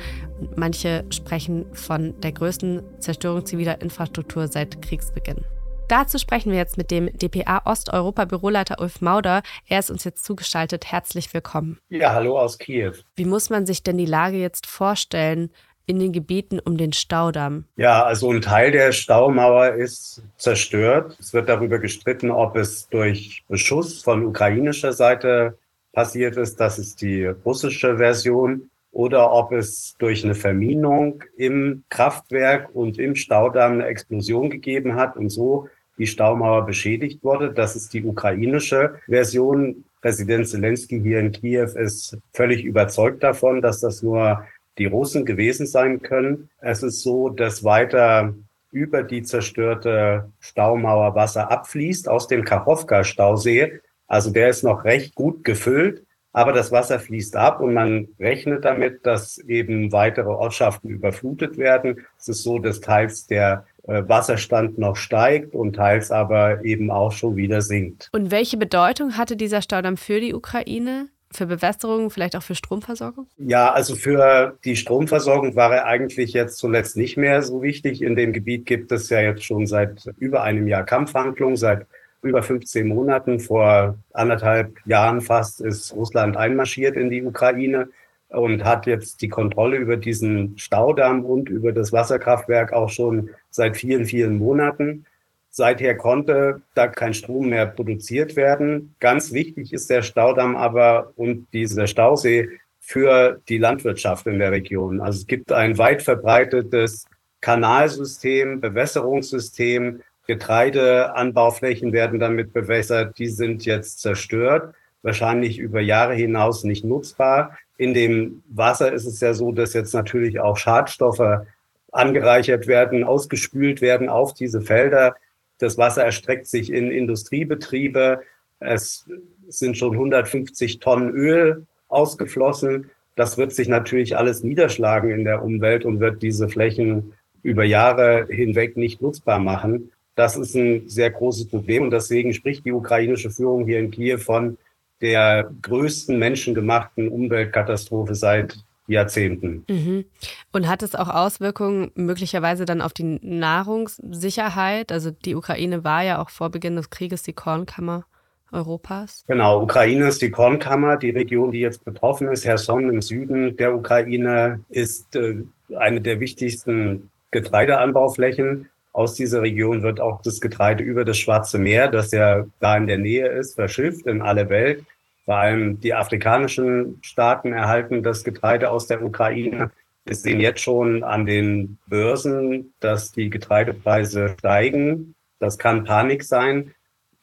Manche 0.55 1.03
sprechen 1.09 1.65
von 1.73 2.19
der 2.21 2.31
größten 2.31 2.83
Zerstörung 2.99 3.45
ziviler 3.45 3.81
Infrastruktur 3.81 4.47
seit 4.47 4.81
Kriegsbeginn. 4.81 5.43
Dazu 5.87 6.19
sprechen 6.19 6.51
wir 6.51 6.59
jetzt 6.59 6.77
mit 6.77 6.89
dem 6.89 7.09
DPA 7.17 7.63
Osteuropa-Büroleiter 7.65 8.79
Ulf 8.79 9.01
Mauder. 9.01 9.41
Er 9.67 9.79
ist 9.79 9.91
uns 9.91 10.05
jetzt 10.05 10.23
zugeschaltet. 10.23 10.89
Herzlich 10.89 11.33
willkommen. 11.33 11.79
Ja, 11.89 12.13
hallo 12.13 12.39
aus 12.39 12.57
Kiew. 12.59 12.93
Wie 13.15 13.25
muss 13.25 13.49
man 13.49 13.65
sich 13.65 13.83
denn 13.83 13.97
die 13.97 14.05
Lage 14.05 14.37
jetzt 14.37 14.67
vorstellen? 14.67 15.49
in 15.87 15.99
den 15.99 16.13
Gebieten 16.13 16.59
um 16.59 16.77
den 16.77 16.93
Staudamm? 16.93 17.65
Ja, 17.75 18.03
also 18.03 18.31
ein 18.31 18.41
Teil 18.41 18.71
der 18.71 18.93
Staumauer 18.93 19.73
ist 19.73 20.21
zerstört. 20.37 21.17
Es 21.19 21.33
wird 21.33 21.49
darüber 21.49 21.79
gestritten, 21.79 22.31
ob 22.31 22.55
es 22.55 22.87
durch 22.87 23.43
Beschuss 23.49 24.01
von 24.01 24.25
ukrainischer 24.25 24.93
Seite 24.93 25.57
passiert 25.93 26.37
ist. 26.37 26.59
Das 26.59 26.79
ist 26.79 27.01
die 27.01 27.25
russische 27.25 27.97
Version. 27.97 28.69
Oder 28.93 29.31
ob 29.31 29.53
es 29.53 29.95
durch 29.99 30.25
eine 30.25 30.35
Verminung 30.35 31.23
im 31.37 31.83
Kraftwerk 31.89 32.75
und 32.75 32.99
im 32.99 33.15
Staudamm 33.15 33.73
eine 33.73 33.85
Explosion 33.85 34.49
gegeben 34.49 34.95
hat 34.95 35.15
und 35.15 35.29
so 35.29 35.69
die 35.97 36.07
Staumauer 36.07 36.65
beschädigt 36.65 37.23
wurde. 37.23 37.53
Das 37.53 37.75
ist 37.75 37.93
die 37.93 38.03
ukrainische 38.03 38.95
Version. 39.07 39.85
Präsident 40.01 40.47
Zelensky 40.47 40.99
hier 40.99 41.19
in 41.19 41.31
Kiew 41.31 41.69
ist 41.75 42.17
völlig 42.33 42.65
überzeugt 42.65 43.23
davon, 43.23 43.61
dass 43.61 43.79
das 43.79 44.01
nur 44.01 44.45
die 44.77 44.87
Russen 44.87 45.25
gewesen 45.25 45.67
sein 45.67 46.01
können. 46.01 46.49
Es 46.59 46.81
ist 46.83 47.01
so, 47.01 47.29
dass 47.29 47.63
weiter 47.63 48.33
über 48.71 49.03
die 49.03 49.21
zerstörte 49.21 50.31
Staumauer 50.39 51.13
Wasser 51.13 51.51
abfließt 51.51 52.09
aus 52.09 52.27
dem 52.27 52.43
Kachowka-Stausee. 52.43 53.81
Also 54.11 54.29
der 54.29 54.49
ist 54.49 54.65
noch 54.65 54.83
recht 54.83 55.15
gut 55.15 55.45
gefüllt, 55.45 56.03
aber 56.33 56.51
das 56.51 56.69
Wasser 56.69 56.99
fließt 56.99 57.37
ab 57.37 57.61
und 57.61 57.73
man 57.73 58.09
rechnet 58.19 58.65
damit, 58.65 59.05
dass 59.05 59.37
eben 59.37 59.93
weitere 59.93 60.27
Ortschaften 60.27 60.89
überflutet 60.89 61.57
werden. 61.57 62.01
Es 62.19 62.27
ist 62.27 62.43
so, 62.43 62.59
dass 62.59 62.81
teils 62.81 63.25
der 63.27 63.65
äh, 63.87 64.03
Wasserstand 64.05 64.77
noch 64.77 64.97
steigt 64.97 65.55
und 65.55 65.77
teils 65.77 66.11
aber 66.11 66.65
eben 66.65 66.91
auch 66.91 67.13
schon 67.13 67.37
wieder 67.37 67.61
sinkt. 67.61 68.09
Und 68.11 68.31
welche 68.31 68.57
Bedeutung 68.57 69.15
hatte 69.15 69.37
dieser 69.37 69.61
Staudamm 69.61 69.95
für 69.95 70.19
die 70.19 70.33
Ukraine? 70.33 71.07
für 71.33 71.45
Bewässerung, 71.45 72.09
vielleicht 72.09 72.35
auch 72.35 72.43
für 72.43 72.55
Stromversorgung? 72.55 73.25
Ja, 73.37 73.71
also 73.71 73.95
für 73.95 74.57
die 74.65 74.75
Stromversorgung 74.75 75.55
war 75.55 75.73
er 75.73 75.85
eigentlich 75.85 76.33
jetzt 76.33 76.57
zuletzt 76.57 76.97
nicht 76.97 77.15
mehr 77.15 77.41
so 77.41 77.61
wichtig. 77.61 78.01
In 78.01 78.17
dem 78.17 78.33
Gebiet 78.33 78.65
gibt 78.65 78.91
es 78.91 79.09
ja 79.09 79.21
jetzt 79.21 79.45
schon 79.45 79.65
seit 79.65 80.09
über 80.17 80.43
einem 80.43 80.67
Jahr 80.67 80.83
Kampfhandlungen, 80.83 81.55
seit 81.55 81.87
über 82.21 82.43
15 82.43 82.87
Monaten. 82.87 83.39
Vor 83.39 83.97
anderthalb 84.13 84.75
Jahren 84.85 85.21
fast 85.21 85.61
ist 85.61 85.93
Russland 85.93 86.37
einmarschiert 86.37 86.95
in 86.95 87.09
die 87.09 87.23
Ukraine. 87.23 87.89
und 88.29 88.63
hat 88.63 88.85
jetzt 88.85 89.21
die 89.21 89.27
Kontrolle 89.27 89.75
über 89.75 89.97
diesen 89.97 90.57
Staudamm 90.57 91.25
und 91.25 91.49
über 91.49 91.73
das 91.73 91.91
Wasserkraftwerk 91.91 92.71
auch 92.71 92.89
schon 92.89 93.29
seit 93.49 93.75
vielen, 93.75 94.05
vielen 94.05 94.37
Monaten. 94.37 95.05
Seither 95.49 95.95
konnte 95.95 96.61
da 96.73 96.87
kein 96.87 97.13
Strom 97.13 97.49
mehr 97.49 97.65
produziert 97.65 98.37
werden. 98.37 98.95
Ganz 99.01 99.33
wichtig 99.33 99.73
ist 99.73 99.89
der 99.89 100.01
Staudamm 100.01 100.55
aber 100.55 101.11
und 101.17 101.47
dieser 101.51 101.87
Stausee 101.87 102.47
für 102.79 103.41
die 103.49 103.57
Landwirtschaft 103.57 104.25
in 104.27 104.39
der 104.39 104.51
Region. 104.51 105.01
Also 105.01 105.19
es 105.19 105.27
gibt 105.27 105.51
ein 105.51 105.77
weit 105.77 106.01
verbreitetes 106.01 107.05
Kanalsystem, 107.41 108.61
Bewässerungssystem. 108.61 110.01
Getreideanbauflächen 110.27 111.93
werden 111.93 112.19
damit 112.19 112.53
bewässert. 112.53 113.17
Die 113.17 113.27
sind 113.27 113.65
jetzt 113.65 114.01
zerstört, 114.01 114.73
wahrscheinlich 115.01 115.57
über 115.59 115.81
Jahre 115.81 116.13
hinaus 116.13 116.63
nicht 116.63 116.85
nutzbar. 116.85 117.57
In 117.77 117.93
dem 117.93 118.43
Wasser 118.49 118.91
ist 118.93 119.05
es 119.05 119.19
ja 119.19 119.33
so, 119.33 119.51
dass 119.51 119.73
jetzt 119.73 119.93
natürlich 119.93 120.39
auch 120.39 120.57
Schadstoffe 120.57 121.45
angereichert 121.91 122.67
werden, 122.67 123.03
ausgespült 123.03 123.81
werden 123.81 124.09
auf 124.09 124.33
diese 124.33 124.61
Felder. 124.61 125.15
Das 125.57 125.77
Wasser 125.77 126.03
erstreckt 126.03 126.47
sich 126.47 126.71
in 126.71 126.91
Industriebetriebe. 126.91 128.21
Es 128.59 129.05
sind 129.49 129.77
schon 129.77 129.93
150 129.93 130.79
Tonnen 130.79 131.09
Öl 131.09 131.65
ausgeflossen. 131.87 132.89
Das 133.15 133.37
wird 133.37 133.53
sich 133.53 133.67
natürlich 133.67 134.17
alles 134.17 134.43
niederschlagen 134.43 135.11
in 135.11 135.25
der 135.25 135.43
Umwelt 135.43 135.83
und 135.83 135.99
wird 135.99 136.21
diese 136.21 136.47
Flächen 136.47 137.13
über 137.43 137.63
Jahre 137.63 138.27
hinweg 138.29 138.77
nicht 138.77 139.01
nutzbar 139.01 139.39
machen. 139.39 139.91
Das 140.15 140.35
ist 140.35 140.55
ein 140.55 140.87
sehr 140.89 141.09
großes 141.09 141.47
Problem 141.47 141.83
und 141.83 141.91
deswegen 141.91 142.33
spricht 142.33 142.65
die 142.65 142.71
ukrainische 142.71 143.29
Führung 143.29 143.65
hier 143.65 143.79
in 143.79 143.91
Kiew 143.91 144.17
von 144.17 144.57
der 145.01 145.49
größten 145.61 146.17
menschengemachten 146.17 147.09
Umweltkatastrophe 147.09 148.13
seit 148.13 148.63
Jahrzehnten. 148.87 149.65
Mhm. 149.69 150.05
Und 150.51 150.67
hat 150.67 150.83
es 150.83 150.95
auch 150.95 151.07
Auswirkungen 151.07 151.91
möglicherweise 151.95 152.65
dann 152.65 152.81
auf 152.81 152.93
die 152.93 153.19
Nahrungssicherheit? 153.21 154.91
Also 154.91 155.11
die 155.11 155.35
Ukraine 155.35 155.83
war 155.83 156.03
ja 156.03 156.21
auch 156.21 156.29
vor 156.29 156.49
Beginn 156.49 156.75
des 156.75 156.89
Krieges 156.89 157.23
die 157.23 157.33
Kornkammer 157.33 158.05
Europas. 158.51 159.23
Genau, 159.27 159.63
Ukraine 159.63 160.07
ist 160.07 160.21
die 160.21 160.29
Kornkammer. 160.29 160.97
Die 160.97 161.11
Region, 161.11 161.51
die 161.51 161.59
jetzt 161.59 161.85
betroffen 161.85 162.27
ist, 162.27 162.45
Herson 162.45 162.89
im 162.89 163.01
Süden 163.01 163.55
der 163.55 163.73
Ukraine, 163.73 164.59
ist 164.69 165.15
äh, 165.15 165.43
eine 165.77 166.01
der 166.01 166.19
wichtigsten 166.19 167.09
Getreideanbauflächen. 167.31 168.67
Aus 168.93 169.15
dieser 169.15 169.41
Region 169.41 169.83
wird 169.83 170.01
auch 170.01 170.21
das 170.21 170.41
Getreide 170.41 170.83
über 170.83 171.05
das 171.05 171.17
Schwarze 171.17 171.57
Meer, 171.57 171.87
das 171.87 172.11
ja 172.11 172.45
da 172.59 172.75
in 172.75 172.87
der 172.87 172.97
Nähe 172.97 173.27
ist, 173.27 173.55
verschifft 173.55 174.05
in 174.05 174.21
alle 174.21 174.49
Welt. 174.49 174.83
Vor 175.25 175.37
allem 175.37 175.79
die 175.79 175.93
afrikanischen 175.93 176.99
Staaten 177.01 177.53
erhalten 177.53 178.03
das 178.03 178.23
Getreide 178.23 178.69
aus 178.69 178.87
der 178.87 179.03
Ukraine. 179.03 179.71
Wir 180.03 180.15
sehen 180.15 180.41
jetzt 180.41 180.61
schon 180.61 181.03
an 181.03 181.25
den 181.25 181.77
Börsen, 181.87 182.73
dass 182.79 183.11
die 183.11 183.29
Getreidepreise 183.29 184.35
steigen. 184.37 185.15
Das 185.39 185.57
kann 185.57 185.85
Panik 185.85 186.23
sein. 186.23 186.73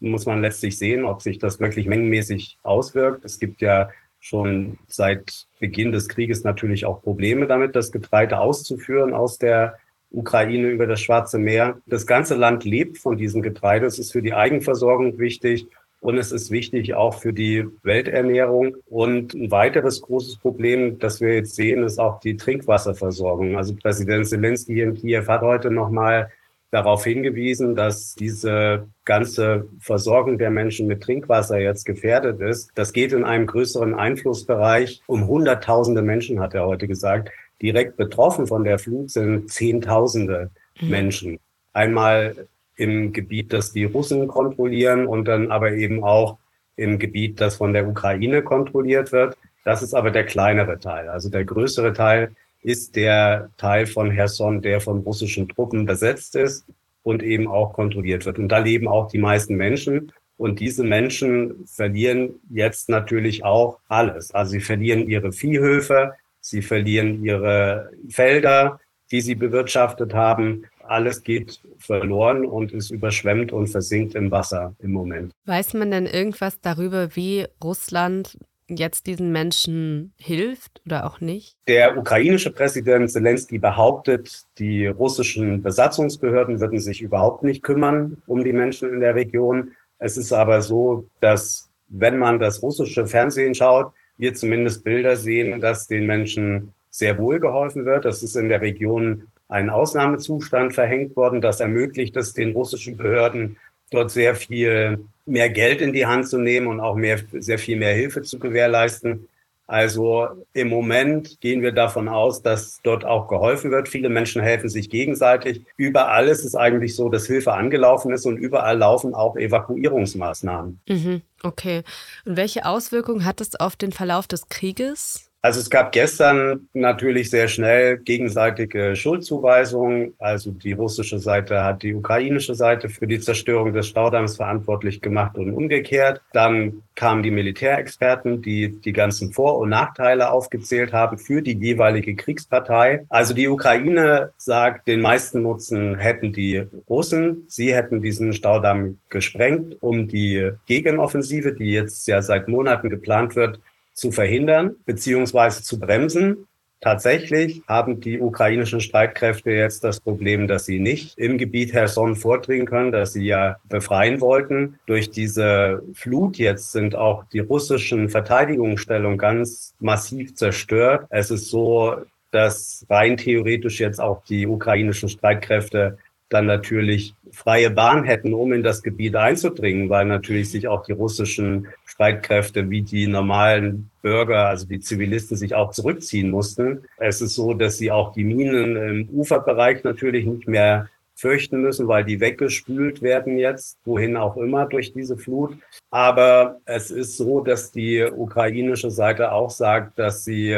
Muss 0.01 0.27
man 0.27 0.41
letztlich 0.41 0.79
sehen, 0.79 1.05
ob 1.05 1.23
sich 1.23 1.39
das 1.39 1.59
wirklich 1.59 1.87
mengenmäßig 1.87 2.59
auswirkt. 2.63 3.25
Es 3.25 3.41
gibt 3.41 3.61
ja 3.61 3.91
schon 4.21 4.79
seit 4.87 5.47
Beginn 5.59 5.93
des 5.93 6.09
Krieges 6.09 6.45
natürlich 6.45 6.87
auch 6.87 7.03
Probleme 7.03 7.47
damit, 7.47 7.77
das 7.77 7.93
Getreide 7.93 8.39
auszuführen 8.39 9.13
aus 9.13 9.39
der 9.39 9.79
Ukraine 10.11 10.69
über 10.69 10.87
das 10.87 11.01
Schwarze 11.01 11.39
Meer. 11.39 11.79
Das 11.87 12.07
ganze 12.07 12.35
Land 12.35 12.65
lebt 12.65 12.99
von 12.99 13.17
diesem 13.17 13.43
Getreide. 13.43 13.87
Es 13.87 13.99
ist 13.99 14.13
für 14.13 14.23
die 14.23 14.35
Eigenversorgung 14.35 15.19
wichtig. 15.19 15.67
Und 16.01 16.17
es 16.17 16.31
ist 16.31 16.51
wichtig 16.53 16.95
auch 16.95 17.15
für 17.15 17.33
die 17.33 17.67
Welternährung. 17.83 18.77
Und 18.87 19.35
ein 19.35 19.51
weiteres 19.51 20.01
großes 20.01 20.37
Problem, 20.37 20.99
das 20.99 21.21
wir 21.21 21.35
jetzt 21.35 21.57
sehen, 21.57 21.83
ist 21.83 21.99
auch 21.99 22.21
die 22.21 22.37
Trinkwasserversorgung. 22.37 23.57
Also 23.57 23.75
Präsident 23.75 24.27
Zelensky 24.29 24.75
hier 24.75 24.85
in 24.85 24.95
Kiew 24.95 25.27
hat 25.27 25.43
heute 25.43 25.71
nochmal 25.71 26.31
darauf 26.71 27.05
hingewiesen, 27.05 27.75
dass 27.75 28.15
diese 28.15 28.87
ganze 29.05 29.69
Versorgung 29.81 30.39
der 30.39 30.51
Menschen 30.51 30.87
mit 30.87 31.03
Trinkwasser 31.03 31.59
jetzt 31.59 31.85
gefährdet 31.85 32.41
ist. 32.41 32.71
Das 32.75 32.93
geht 32.93 33.13
in 33.13 33.25
einem 33.25 33.47
größeren 33.47 33.95
Einflussbereich. 33.95 35.03
Um 35.07 35.27
Hunderttausende 35.27 36.03
Menschen, 36.03 36.41
hat 36.41 36.55
er 36.55 36.67
heute 36.67 36.87
gesagt. 36.87 37.31
Direkt 37.61 37.97
betroffen 37.97 38.47
von 38.47 38.65
der 38.65 38.79
Flut 38.79 39.11
sind 39.11 39.51
Zehntausende 39.51 40.51
mhm. 40.81 40.89
Menschen. 40.89 41.41
Einmal 41.73 42.49
im 42.77 43.13
Gebiet, 43.13 43.53
das 43.53 43.73
die 43.73 43.85
Russen 43.85 44.29
kontrollieren 44.29 45.07
und 45.07 45.27
dann 45.27 45.51
aber 45.51 45.73
eben 45.73 46.05
auch 46.05 46.39
im 46.77 46.99
Gebiet, 46.99 47.41
das 47.41 47.57
von 47.57 47.73
der 47.73 47.89
Ukraine 47.89 48.43
kontrolliert 48.43 49.11
wird. 49.11 49.37
Das 49.65 49.83
ist 49.83 49.95
aber 49.95 50.11
der 50.11 50.25
kleinere 50.25 50.79
Teil. 50.79 51.09
Also 51.09 51.29
der 51.29 51.45
größere 51.45 51.93
Teil 51.93 52.35
ist 52.63 52.97
der 52.97 53.51
Teil 53.57 53.87
von 53.87 54.11
Herson, 54.11 54.63
der 54.63 54.81
von 54.81 55.01
russischen 55.01 55.49
Truppen 55.49 55.87
besetzt 55.87 56.37
ist 56.37 56.65
und 57.03 57.23
eben 57.23 57.49
auch 57.49 57.73
kontrolliert 57.73 58.27
wird. 58.27 58.39
Und 58.39 58.49
da 58.49 58.59
leben 58.59 58.87
auch 58.87 59.09
die 59.09 59.19
meisten 59.19 59.57
Menschen. 59.57 60.13
Und 60.37 60.61
diese 60.61 60.85
Menschen 60.85 61.67
verlieren 61.67 62.35
jetzt 62.49 62.89
natürlich 62.89 63.45
auch 63.45 63.79
alles. 63.89 64.33
Also 64.33 64.53
sie 64.53 64.61
verlieren 64.61 65.09
ihre 65.09 65.33
Viehhöfe, 65.33 66.13
sie 66.49 66.63
verlieren 66.63 67.25
ihre 67.25 67.91
Felder, 68.09 68.81
die 69.11 69.21
sie 69.21 69.35
bewirtschaftet 69.35 70.15
haben 70.15 70.65
alles 70.89 71.23
geht 71.23 71.61
verloren 71.79 72.45
und 72.45 72.73
ist 72.73 72.91
überschwemmt 72.91 73.53
und 73.53 73.69
versinkt 73.69 74.15
im 74.15 74.31
Wasser 74.31 74.75
im 74.81 74.93
Moment. 74.93 75.33
Weiß 75.45 75.75
man 75.75 75.91
denn 75.91 76.07
irgendwas 76.07 76.61
darüber, 76.61 77.15
wie 77.15 77.47
Russland 77.63 78.39
jetzt 78.69 79.07
diesen 79.07 79.33
Menschen 79.33 80.13
hilft 80.19 80.83
oder 80.85 81.07
auch 81.07 81.21
nicht? 81.21 81.57
Der 81.69 81.97
ukrainische 81.97 82.51
Präsident 82.51 83.11
Zelensky 83.11 83.59
behauptet, 83.59 84.43
die 84.59 84.87
russischen 84.87 85.63
Besatzungsbehörden 85.63 86.61
würden 86.61 86.81
sich 86.81 87.01
überhaupt 87.01 87.45
nicht 87.45 87.63
kümmern 87.63 88.23
um 88.27 88.45
die 88.45 88.53
Menschen 88.53 88.93
in 88.93 89.01
der 89.01 89.15
Region. 89.15 89.73
Es 89.99 90.17
ist 90.17 90.33
aber 90.33 90.61
so, 90.61 91.07
dass 91.21 91.71
wenn 91.89 92.19
man 92.19 92.39
das 92.39 92.63
russische 92.63 93.07
Fernsehen 93.07 93.55
schaut, 93.55 93.93
wir 94.19 94.35
zumindest 94.35 94.85
Bilder 94.85 95.17
sehen, 95.17 95.61
dass 95.61 95.87
den 95.87 96.07
Menschen 96.07 96.73
sehr 96.91 97.19
wohl 97.19 97.39
geholfen 97.41 97.87
wird. 97.87 98.05
Das 98.05 98.23
ist 98.23 98.37
in 98.37 98.49
der 98.49 98.61
Region 98.61 99.29
ein 99.49 99.71
Ausnahmezustand 99.71 100.75
verhängt 100.75 101.17
worden. 101.17 101.41
Das 101.41 101.61
ermöglicht 101.61 102.17
es 102.17 102.35
den 102.35 102.53
russischen 102.53 102.97
Behörden, 102.97 103.57
dort 103.91 104.11
sehr 104.11 104.35
viel 104.35 104.99
mehr 105.25 105.49
Geld 105.49 105.81
in 105.81 105.93
die 105.93 106.07
Hand 106.07 106.29
zu 106.29 106.39
nehmen 106.39 106.67
und 106.67 106.81
auch 106.81 106.97
mehr, 106.97 107.19
sehr 107.33 107.59
viel 107.59 107.79
mehr 107.79 107.95
Hilfe 107.95 108.23
zu 108.23 108.39
gewährleisten. 108.39 109.28
Also 109.69 110.29
im 110.55 110.71
Moment 110.71 111.43
gehen 111.43 111.61
wir 111.61 111.73
davon 111.73 112.09
aus, 112.09 112.41
dass 112.41 112.81
dort 112.83 113.05
auch 113.05 113.29
geholfen 113.29 113.71
wird. 113.71 113.87
Viele 113.87 114.09
Menschen 114.09 114.41
helfen 114.41 114.71
sich 114.71 114.89
gegenseitig. 114.89 115.63
Überall 115.77 116.27
ist 116.29 116.43
es 116.43 116.55
eigentlich 116.55 116.97
so, 116.97 117.11
dass 117.11 117.27
Hilfe 117.27 117.53
angelaufen 117.53 118.11
ist 118.11 118.25
und 118.25 118.39
überall 118.39 118.79
laufen 118.79 119.15
auch 119.15 119.37
Evakuierungsmaßnahmen. 119.37 120.81
Mhm, 120.89 121.23
okay. 121.43 121.83
Und 122.25 122.39
welche 122.39 122.65
Auswirkungen 122.65 123.27
hat 123.27 123.43
es 123.43 123.57
auf 123.57 123.77
den 123.77 123.93
Verlauf 123.93 124.27
des 124.27 124.49
Krieges? 124.49 125.28
Also 125.41 125.61
es 125.61 125.71
gab 125.71 125.93
gestern 125.93 126.69
natürlich 126.73 127.31
sehr 127.31 127.47
schnell 127.47 127.99
gegenseitige 127.99 128.97
Schuldzuweisungen. 128.97 130.15
Also 130.19 130.51
die 130.51 130.73
russische 130.73 131.21
Seite 131.21 131.63
hat 131.63 131.85
die 131.85 131.95
ukrainische 131.95 132.57
Seite 132.57 132.89
für 132.89 133.07
die 133.07 133.21
Zerstörung 133.21 133.73
des 133.73 133.87
Staudamms 133.87 134.37
verantwortlich 134.37 135.01
gemacht 135.01 135.39
und 135.39 135.53
umgekehrt. 135.55 136.21
Dann 136.33 136.83
kamen 136.97 137.23
die 137.23 137.31
Militärexperten, 137.31 138.43
die 138.43 138.81
die 138.81 138.93
ganzen 138.93 139.33
Vor- 139.33 139.59
und 139.59 139.69
Nachteile 139.69 140.33
aufgezählt 140.33 140.93
haben 140.93 141.19
für 141.19 141.41
die 141.41 141.57
jeweilige 141.57 142.17
Kriegspartei. 142.17 143.07
Also 143.09 143.33
die 143.33 143.47
Ukraine 143.47 144.33
sagt, 144.39 144.89
den 144.89 145.01
meisten 145.01 145.43
Nutzen 145.43 145.95
hätten 145.95 146.33
die 146.33 146.65
Russen. 146.89 147.45
Sie 147.47 147.73
hätten 147.73 148.03
diesen 148.03 148.33
Staudamm 148.33 148.99
gesprengt, 149.09 149.77
um 149.81 150.09
die 150.09 150.51
Gegenoffensive, 150.67 151.53
die 151.53 151.71
jetzt 151.71 152.09
ja 152.09 152.23
seit 152.23 152.49
Monaten 152.49 152.91
geplant 152.91 153.37
wird, 153.37 153.61
zu 153.99 154.13
verhindern 154.13 154.77
beziehungsweise 154.87 155.63
zu 155.63 155.79
bremsen. 155.79 156.47
Tatsächlich 156.81 157.63
haben 157.67 158.01
die 158.01 158.21
ukrainischen 158.21 158.81
Streitkräfte 158.81 159.51
jetzt 159.51 159.83
das 159.83 159.99
Problem, 159.99 160.47
dass 160.47 160.65
sie 160.65 160.79
nicht 160.79 161.19
im 161.19 161.37
Gebiet 161.37 161.73
Herson 161.73 162.15
vordringen 162.15 162.67
können, 162.67 162.93
dass 162.93 163.15
sie 163.15 163.27
ja 163.27 163.57
befreien 163.69 164.21
wollten. 164.21 164.79
Durch 164.87 165.11
diese 165.11 165.83
Flut 165.95 166.39
jetzt 166.39 166.71
sind 166.71 166.95
auch 166.95 167.25
die 167.33 167.41
russischen 167.41 168.09
Verteidigungsstellungen 168.09 169.19
ganz 169.19 169.75
massiv 169.81 170.37
zerstört. 170.37 171.07
Es 171.11 171.33
ist 171.33 171.51
so, 171.51 171.97
dass 172.31 172.87
rein 172.89 173.17
theoretisch 173.17 173.81
jetzt 173.81 174.01
auch 174.01 174.23
die 174.25 174.47
ukrainischen 174.47 175.09
Streitkräfte 175.09 175.99
dann 176.29 176.47
natürlich 176.47 177.15
freie 177.33 177.71
Bahn 177.71 178.05
hätten, 178.05 178.35
um 178.35 178.53
in 178.53 178.63
das 178.63 178.83
Gebiet 178.83 179.17
einzudringen, 179.17 179.89
weil 179.89 180.05
natürlich 180.07 180.51
sich 180.51 180.69
auch 180.69 180.85
die 180.85 180.93
russischen 180.93 181.69
Streitkräfte 181.87 182.69
wie 182.71 182.83
die 182.83 183.07
normalen 183.07 183.91
Bürger, 184.03 184.47
also 184.47 184.67
die 184.67 184.81
Zivilisten, 184.81 185.37
sich 185.37 185.55
auch 185.55 185.71
zurückziehen 185.71 186.31
mussten. 186.31 186.85
Es 186.99 187.21
ist 187.21 187.35
so, 187.35 187.55
dass 187.55 187.79
sie 187.79 187.91
auch 187.91 188.13
die 188.13 188.25
Minen 188.25 188.77
im 188.77 189.09
Uferbereich 189.11 189.85
natürlich 189.85 190.27
nicht 190.27 190.49
mehr 190.49 190.89
fürchten 191.15 191.61
müssen, 191.61 191.89
weil 191.89 192.05
die 192.05 192.21
weggespült 192.21 193.03
werden 193.03 193.39
jetzt, 193.39 193.79
wohin 193.85 194.17
auch 194.17 194.37
immer 194.37 194.67
durch 194.67 194.93
diese 194.93 195.17
Flut. 195.17 195.57
Aber 195.91 196.61
es 196.65 196.93
ist 196.93 197.17
so, 197.17 197.41
dass 197.41 197.73
die 197.73 198.05
ukrainische 198.05 198.91
Seite 198.91 199.33
auch 199.33 199.51
sagt, 199.51 199.99
dass 199.99 200.25
sie 200.25 200.57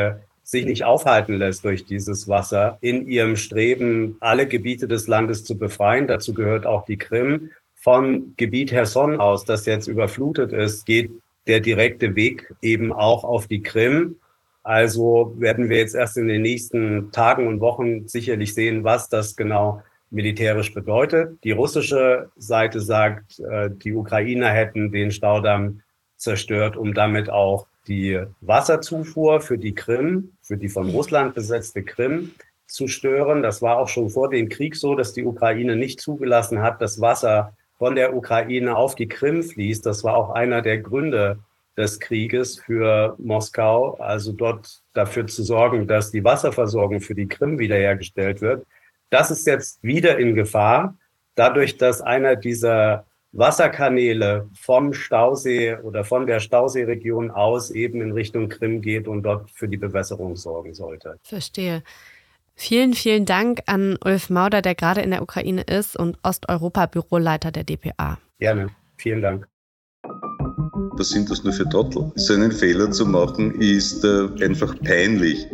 sich 0.51 0.67
nicht 0.67 0.83
aufhalten 0.85 1.35
lässt 1.35 1.65
durch 1.65 1.85
dieses 1.85 2.27
Wasser 2.27 2.79
in 2.81 3.07
ihrem 3.07 3.37
Streben, 3.37 4.17
alle 4.19 4.49
Gebiete 4.49 4.89
des 4.89 5.07
Landes 5.07 5.45
zu 5.45 5.57
befreien. 5.57 6.09
Dazu 6.09 6.35
gehört 6.35 6.67
auch 6.67 6.85
die 6.85 6.97
Krim. 6.97 7.51
Vom 7.77 8.35
Gebiet 8.37 8.73
Herson 8.73 9.21
aus, 9.21 9.45
das 9.45 9.65
jetzt 9.65 9.87
überflutet 9.87 10.53
ist, 10.53 10.87
geht 10.87 11.13
der 11.47 11.61
direkte 11.61 12.17
Weg 12.17 12.53
eben 12.63 12.93
auch 12.93 13.23
auf 13.23 13.47
die 13.47 13.63
Krim. 13.63 14.17
Also 14.65 15.37
werden 15.39 15.71
wir 15.71 15.79
jetzt 15.79 15.95
erst 15.95 16.17
in 16.17 16.27
den 16.27 16.43
nächsten 16.43 17.13
Tagen 17.13 17.47
und 17.47 17.61
Wochen 17.61 18.09
sicherlich 18.09 18.53
sehen, 18.53 18.83
was 18.83 19.09
das 19.09 19.37
genau 19.37 19.83
militärisch 20.11 20.75
bedeutet. 20.75 21.39
Die 21.45 21.53
russische 21.53 22.29
Seite 22.37 22.81
sagt, 22.81 23.39
äh, 23.39 23.71
die 23.71 23.95
Ukrainer 23.95 24.49
hätten 24.49 24.91
den 24.91 25.13
Staudamm 25.13 25.83
zerstört, 26.17 26.77
um 26.77 26.93
damit 26.93 27.31
auch 27.31 27.69
die 27.87 28.21
Wasserzufuhr 28.41 29.41
für 29.41 29.59
die 29.59 29.75
Krim, 29.75 30.33
für 30.51 30.57
die 30.57 30.69
von 30.69 30.91
Russland 30.91 31.33
besetzte 31.35 31.85
Krim 31.85 32.33
zu 32.67 32.89
stören. 32.89 33.41
Das 33.41 33.63
war 33.63 33.79
auch 33.79 33.87
schon 33.87 34.11
vor 34.11 34.31
dem 34.31 34.49
Krieg 34.49 34.75
so, 34.75 34.97
dass 34.97 35.13
die 35.13 35.25
Ukraine 35.25 35.77
nicht 35.77 36.01
zugelassen 36.01 36.61
hat, 36.61 36.83
dass 36.83 37.01
Wasser 37.01 37.55
von 37.79 37.95
der 37.95 38.17
Ukraine 38.17 38.75
auf 38.75 38.97
die 38.97 39.07
Krim 39.07 39.45
fließt. 39.45 39.87
Das 39.87 40.03
war 40.03 40.17
auch 40.17 40.31
einer 40.31 40.61
der 40.61 40.79
Gründe 40.79 41.39
des 41.77 42.01
Krieges 42.01 42.59
für 42.59 43.15
Moskau, 43.19 43.95
also 44.01 44.33
dort 44.33 44.83
dafür 44.93 45.29
zu 45.29 45.45
sorgen, 45.45 45.87
dass 45.87 46.11
die 46.11 46.25
Wasserversorgung 46.25 47.01
für 47.01 47.15
die 47.15 47.29
Krim 47.29 47.61
wiederhergestellt 47.61 48.41
wird. 48.41 48.67
Das 49.09 49.31
ist 49.31 49.47
jetzt 49.47 49.81
wieder 49.85 50.19
in 50.19 50.35
Gefahr, 50.35 50.97
dadurch, 51.37 51.77
dass 51.77 52.01
einer 52.01 52.35
dieser 52.35 53.07
Wasserkanäle 53.33 54.49
vom 54.55 54.93
Stausee 54.93 55.77
oder 55.77 56.05
von 56.05 56.27
der 56.27 56.41
Stauseeregion 56.41 57.31
aus 57.31 57.71
eben 57.71 58.01
in 58.01 58.13
Richtung 58.13 58.49
Krim 58.49 58.83
geht 58.83 59.07
und 59.07 59.23
dort 59.23 59.51
für 59.51 59.69
die 59.69 59.77
Bewässerung 59.77 60.37
sorgen 60.37 60.75
sollte. 60.75 61.19
Verstehe. 61.23 61.83
Vielen, 62.57 62.93
vielen 62.93 63.25
Dank 63.25 63.61
an 63.67 63.97
Ulf 64.05 64.29
Mauder, 64.29 64.61
der 64.61 64.75
gerade 64.75 65.01
in 65.01 65.11
der 65.11 65.23
Ukraine 65.23 65.63
ist 65.63 65.97
und 65.97 66.19
Osteuropa-Büroleiter 66.23 67.53
der 67.53 67.65
DPA. 67.65 68.19
Gerne. 68.39 68.69
Vielen 68.97 69.23
Dank. 69.23 69.49
Was 70.03 71.09
sind 71.09 71.31
das 71.31 71.43
nur 71.43 71.55
für 71.55 71.67
Trottel? 71.69 72.13
So 72.17 72.35
einen 72.35 72.53
Fehler 72.53 72.91
zu 72.91 73.07
machen, 73.07 73.59
ist 73.61 74.05
äh, 74.05 74.29
einfach 74.45 74.79
peinlich. 74.81 75.47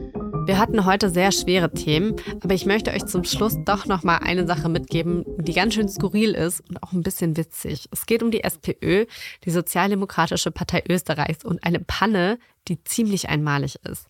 Wir 0.47 0.59
hatten 0.59 0.85
heute 0.85 1.11
sehr 1.11 1.33
schwere 1.33 1.73
Themen, 1.73 2.15
aber 2.41 2.55
ich 2.55 2.67
möchte 2.67 2.93
euch 2.93 3.05
zum 3.07 3.25
Schluss 3.25 3.57
doch 3.65 3.87
noch 3.87 4.05
mal 4.05 4.19
eine 4.19 4.47
Sache 4.47 4.69
mitgeben, 4.69 5.25
die 5.39 5.53
ganz 5.53 5.75
schön 5.75 5.89
skurril 5.89 6.35
ist 6.35 6.61
und 6.69 6.81
auch 6.85 6.93
ein 6.93 7.03
bisschen 7.03 7.37
witzig. 7.37 7.89
Es 7.91 8.07
geht 8.07 8.23
um 8.23 8.31
die 8.31 8.45
SPÖ, 8.45 9.07
die 9.45 9.51
Sozialdemokratische 9.51 10.53
Partei 10.53 10.85
Österreichs 10.89 11.45
und 11.45 11.65
eine 11.65 11.81
Panne, 11.81 12.39
die 12.69 12.83
ziemlich 12.85 13.29
einmalig 13.29 13.81
ist. 13.83 14.07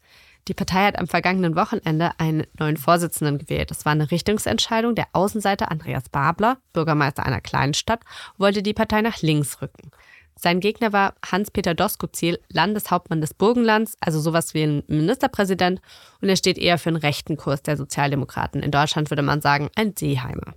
Die 0.49 0.55
Partei 0.55 0.85
hat 0.85 0.99
am 0.99 1.09
vergangenen 1.09 1.57
Wochenende 1.57 2.11
einen 2.19 2.47
neuen 2.59 2.77
Vorsitzenden 2.77 3.39
gewählt. 3.39 3.71
Das 3.71 3.87
war 3.87 3.93
eine 3.93 4.11
Richtungsentscheidung. 4.11 4.95
Der 4.95 5.07
Außenseiter 5.15 5.71
Andreas 5.71 6.11
Babler, 6.11 6.59
Bürgermeister 6.75 7.25
einer 7.25 7.41
kleinen 7.41 7.75
Stadt, 7.75 8.01
wollte 8.37 8.63
die 8.63 8.75
Partei 8.75 9.01
nach 9.01 9.23
links 9.23 9.63
rücken. 9.63 9.91
Sein 10.39 10.61
Gegner 10.61 10.93
war 10.93 11.15
Hans-Peter 11.25 11.75
Doskozil, 11.75 12.39
Landeshauptmann 12.49 13.23
des 13.23 13.33
Burgenlands, 13.33 13.97
also 14.01 14.21
sowas 14.21 14.53
wie 14.53 14.63
ein 14.63 14.83
Ministerpräsident, 14.87 15.81
und 16.21 16.29
er 16.29 16.37
steht 16.37 16.59
eher 16.59 16.79
für 16.79 16.91
einen 16.91 16.99
rechten 16.99 17.37
Kurs 17.37 17.63
der 17.63 17.77
Sozialdemokraten. 17.77 18.63
In 18.63 18.71
Deutschland 18.71 19.11
würde 19.11 19.23
man 19.23 19.41
sagen, 19.41 19.71
ein 19.75 19.95
Seeheimer. 19.97 20.55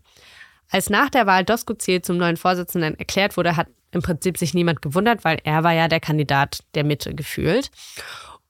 Als 0.69 0.89
nach 0.89 1.09
der 1.09 1.25
Wahl 1.25 1.45
Doskozil 1.45 2.01
zum 2.01 2.17
neuen 2.17 2.37
Vorsitzenden 2.37 2.99
erklärt 2.99 3.37
wurde, 3.37 3.55
hat 3.55 3.67
im 3.91 4.01
Prinzip 4.01 4.37
sich 4.37 4.53
niemand 4.53 4.81
gewundert, 4.81 5.23
weil 5.23 5.39
er 5.43 5.63
war 5.63 5.73
ja 5.73 5.87
der 5.87 5.99
Kandidat 5.99 6.59
der 6.75 6.83
Mitte 6.83 7.15
gefühlt. 7.15 7.71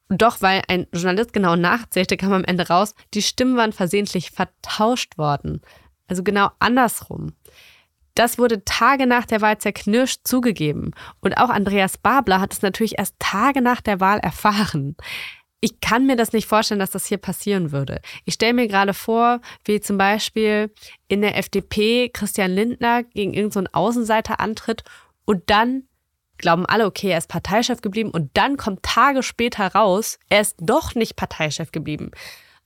Doch 0.09 0.41
weil 0.41 0.63
ein 0.67 0.87
Journalist 0.91 1.33
genau 1.33 1.55
nachzählte, 1.55 2.17
kam 2.17 2.33
am 2.33 2.43
Ende 2.43 2.67
raus, 2.67 2.95
die 3.13 3.21
Stimmen 3.21 3.55
waren 3.55 3.71
versehentlich 3.71 4.31
vertauscht 4.31 5.17
worden. 5.17 5.61
Also 6.07 6.23
genau 6.23 6.49
andersrum. 6.57 7.33
Das 8.19 8.37
wurde 8.37 8.65
Tage 8.65 9.07
nach 9.07 9.25
der 9.25 9.39
Wahl 9.39 9.59
zerknirscht 9.59 10.27
zugegeben. 10.27 10.91
Und 11.21 11.37
auch 11.37 11.47
Andreas 11.47 11.97
Babler 11.97 12.41
hat 12.41 12.51
es 12.51 12.61
natürlich 12.61 12.99
erst 12.99 13.15
Tage 13.17 13.61
nach 13.61 13.79
der 13.79 14.01
Wahl 14.01 14.19
erfahren. 14.19 14.97
Ich 15.61 15.79
kann 15.79 16.05
mir 16.05 16.17
das 16.17 16.33
nicht 16.33 16.45
vorstellen, 16.45 16.81
dass 16.81 16.91
das 16.91 17.05
hier 17.05 17.17
passieren 17.17 17.71
würde. 17.71 18.01
Ich 18.25 18.33
stelle 18.33 18.55
mir 18.55 18.67
gerade 18.67 18.93
vor, 18.93 19.39
wie 19.63 19.79
zum 19.79 19.97
Beispiel 19.97 20.69
in 21.07 21.21
der 21.21 21.37
FDP 21.37 22.09
Christian 22.09 22.51
Lindner 22.51 23.03
gegen 23.03 23.33
irgendeinen 23.33 23.67
so 23.67 23.79
Außenseiter 23.79 24.41
antritt 24.41 24.83
und 25.23 25.49
dann 25.49 25.83
glauben 26.37 26.65
alle, 26.65 26.87
okay, 26.87 27.11
er 27.11 27.19
ist 27.19 27.29
Parteichef 27.29 27.79
geblieben 27.79 28.11
und 28.11 28.31
dann 28.33 28.57
kommt 28.57 28.83
Tage 28.83 29.23
später 29.23 29.65
raus, 29.67 30.19
er 30.27 30.41
ist 30.41 30.57
doch 30.59 30.93
nicht 30.93 31.15
Parteichef 31.15 31.71
geblieben. 31.71 32.11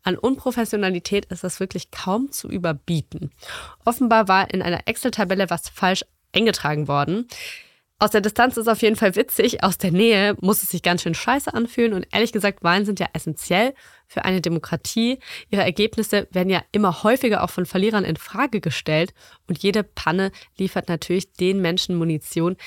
An 0.04 0.18
Unprofessionalität 0.18 1.26
ist 1.26 1.44
das 1.44 1.60
wirklich 1.60 1.92
kaum 1.92 2.32
zu 2.32 2.50
überbieten. 2.50 3.32
Offenbar 3.86 4.28
war 4.28 4.54
in 4.54 4.62
einer 4.62 4.88
Excel-Tabelle 4.88 5.50
was 5.50 5.70
falsch 5.70 6.04
eingetragen 6.34 6.88
worden. 6.88 7.28
Aus 8.00 8.12
der 8.12 8.20
Distanz 8.20 8.58
ist 8.58 8.68
auf 8.68 8.82
jeden 8.82 8.98
Fall 8.98 9.16
witzig, 9.16 9.64
aus 9.64 9.78
der 9.78 9.92
Nähe 9.92 10.36
muss 10.42 10.62
es 10.62 10.70
sich 10.70 10.84
ganz 10.84 11.04
schön 11.04 11.14
scheiße 11.14 11.54
anfühlen 11.54 11.94
und 11.94 12.06
ehrlich 12.12 12.34
gesagt, 12.34 12.62
Wahlen 12.62 12.86
sind 12.86 13.00
ja 13.00 13.08
essentiell 13.14 13.74
für 14.08 14.26
eine 14.26 14.42
Demokratie. 14.42 15.20
Ihre 15.50 15.62
Ergebnisse 15.62 16.28
werden 16.32 16.50
ja 16.50 16.64
immer 16.74 17.04
häufiger 17.04 17.44
auch 17.44 17.50
von 17.50 17.66
Verlierern 17.66 18.04
in 18.04 18.18
Frage 18.18 18.60
gestellt 18.60 19.14
und 19.48 19.60
jede 19.60 19.84
Panne 19.84 20.34
liefert 20.58 20.90
natürlich 20.90 21.32
den 21.32 21.62
Menschen 21.62 21.96
Munition, 21.96 22.58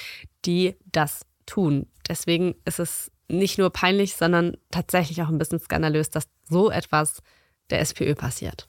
die 0.46 0.74
das 0.90 1.26
tun. 1.44 1.86
Deswegen 2.08 2.54
ist 2.64 2.78
es 2.78 3.10
nicht 3.28 3.58
nur 3.58 3.70
peinlich, 3.70 4.16
sondern 4.16 4.56
tatsächlich 4.70 5.22
auch 5.22 5.28
ein 5.28 5.38
bisschen 5.38 5.58
skandalös, 5.58 6.10
dass 6.10 6.28
so 6.48 6.70
etwas 6.70 7.22
der 7.70 7.80
SPÖ 7.80 8.14
passiert. 8.14 8.68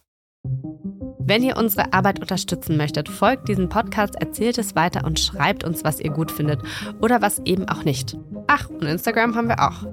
Wenn 1.20 1.44
ihr 1.44 1.58
unsere 1.58 1.92
Arbeit 1.92 2.22
unterstützen 2.22 2.78
möchtet, 2.78 3.10
folgt 3.10 3.50
diesem 3.50 3.68
Podcast, 3.68 4.16
erzählt 4.16 4.58
es 4.58 4.76
weiter 4.76 5.04
und 5.04 5.20
schreibt 5.20 5.66
uns, 5.66 5.84
was 5.84 6.00
ihr 6.00 6.12
gut 6.12 6.32
findet 6.32 6.62
oder 7.02 7.22
was 7.22 7.40
eben 7.40 7.68
auch 7.68 7.84
nicht. 7.84 8.18
Ach, 8.48 8.70
und 8.70 8.84
Instagram 8.84 9.36
haben 9.36 9.50
wir 9.50 9.62
auch. 9.62 9.86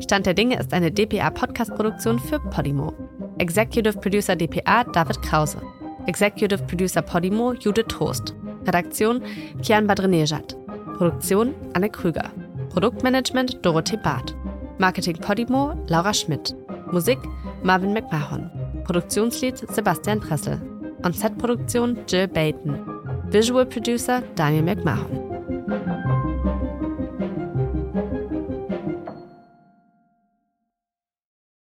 Stand 0.00 0.26
der 0.26 0.34
Dinge 0.34 0.58
ist 0.58 0.72
eine 0.72 0.90
DPA-Podcast-Produktion 0.90 2.18
für 2.18 2.40
Podimo. 2.40 2.94
Executive 3.38 3.98
Producer 3.98 4.34
DPA 4.34 4.84
David 4.84 5.20
Krause. 5.22 5.60
Executive 6.06 6.62
Producer 6.64 7.02
Podimo 7.02 7.52
Judith 7.52 7.86
Trost. 7.88 8.34
Redaktion 8.66 9.22
Kian 9.62 9.86
Badrenejad. 9.86 10.56
Produktion 10.96 11.54
Anne 11.74 11.90
Krüger. 11.90 12.30
Produktmanagement 12.70 13.62
Dorothee 13.62 13.96
Barth. 13.96 14.34
Marketing 14.78 15.16
Podimo 15.16 15.74
Laura 15.88 16.12
Schmidt. 16.12 16.54
Musik 16.92 17.18
Marvin 17.62 17.94
McMahon. 17.94 18.50
Produktionslied 18.84 19.56
Sebastian 19.72 20.20
Dressel. 20.20 20.60
On-Set-Produktion 21.04 22.04
Jill 22.06 22.26
Baton. 22.26 22.84
Visual 23.30 23.64
Producer 23.66 24.22
Daniel 24.34 24.64
McMahon. 24.64 25.27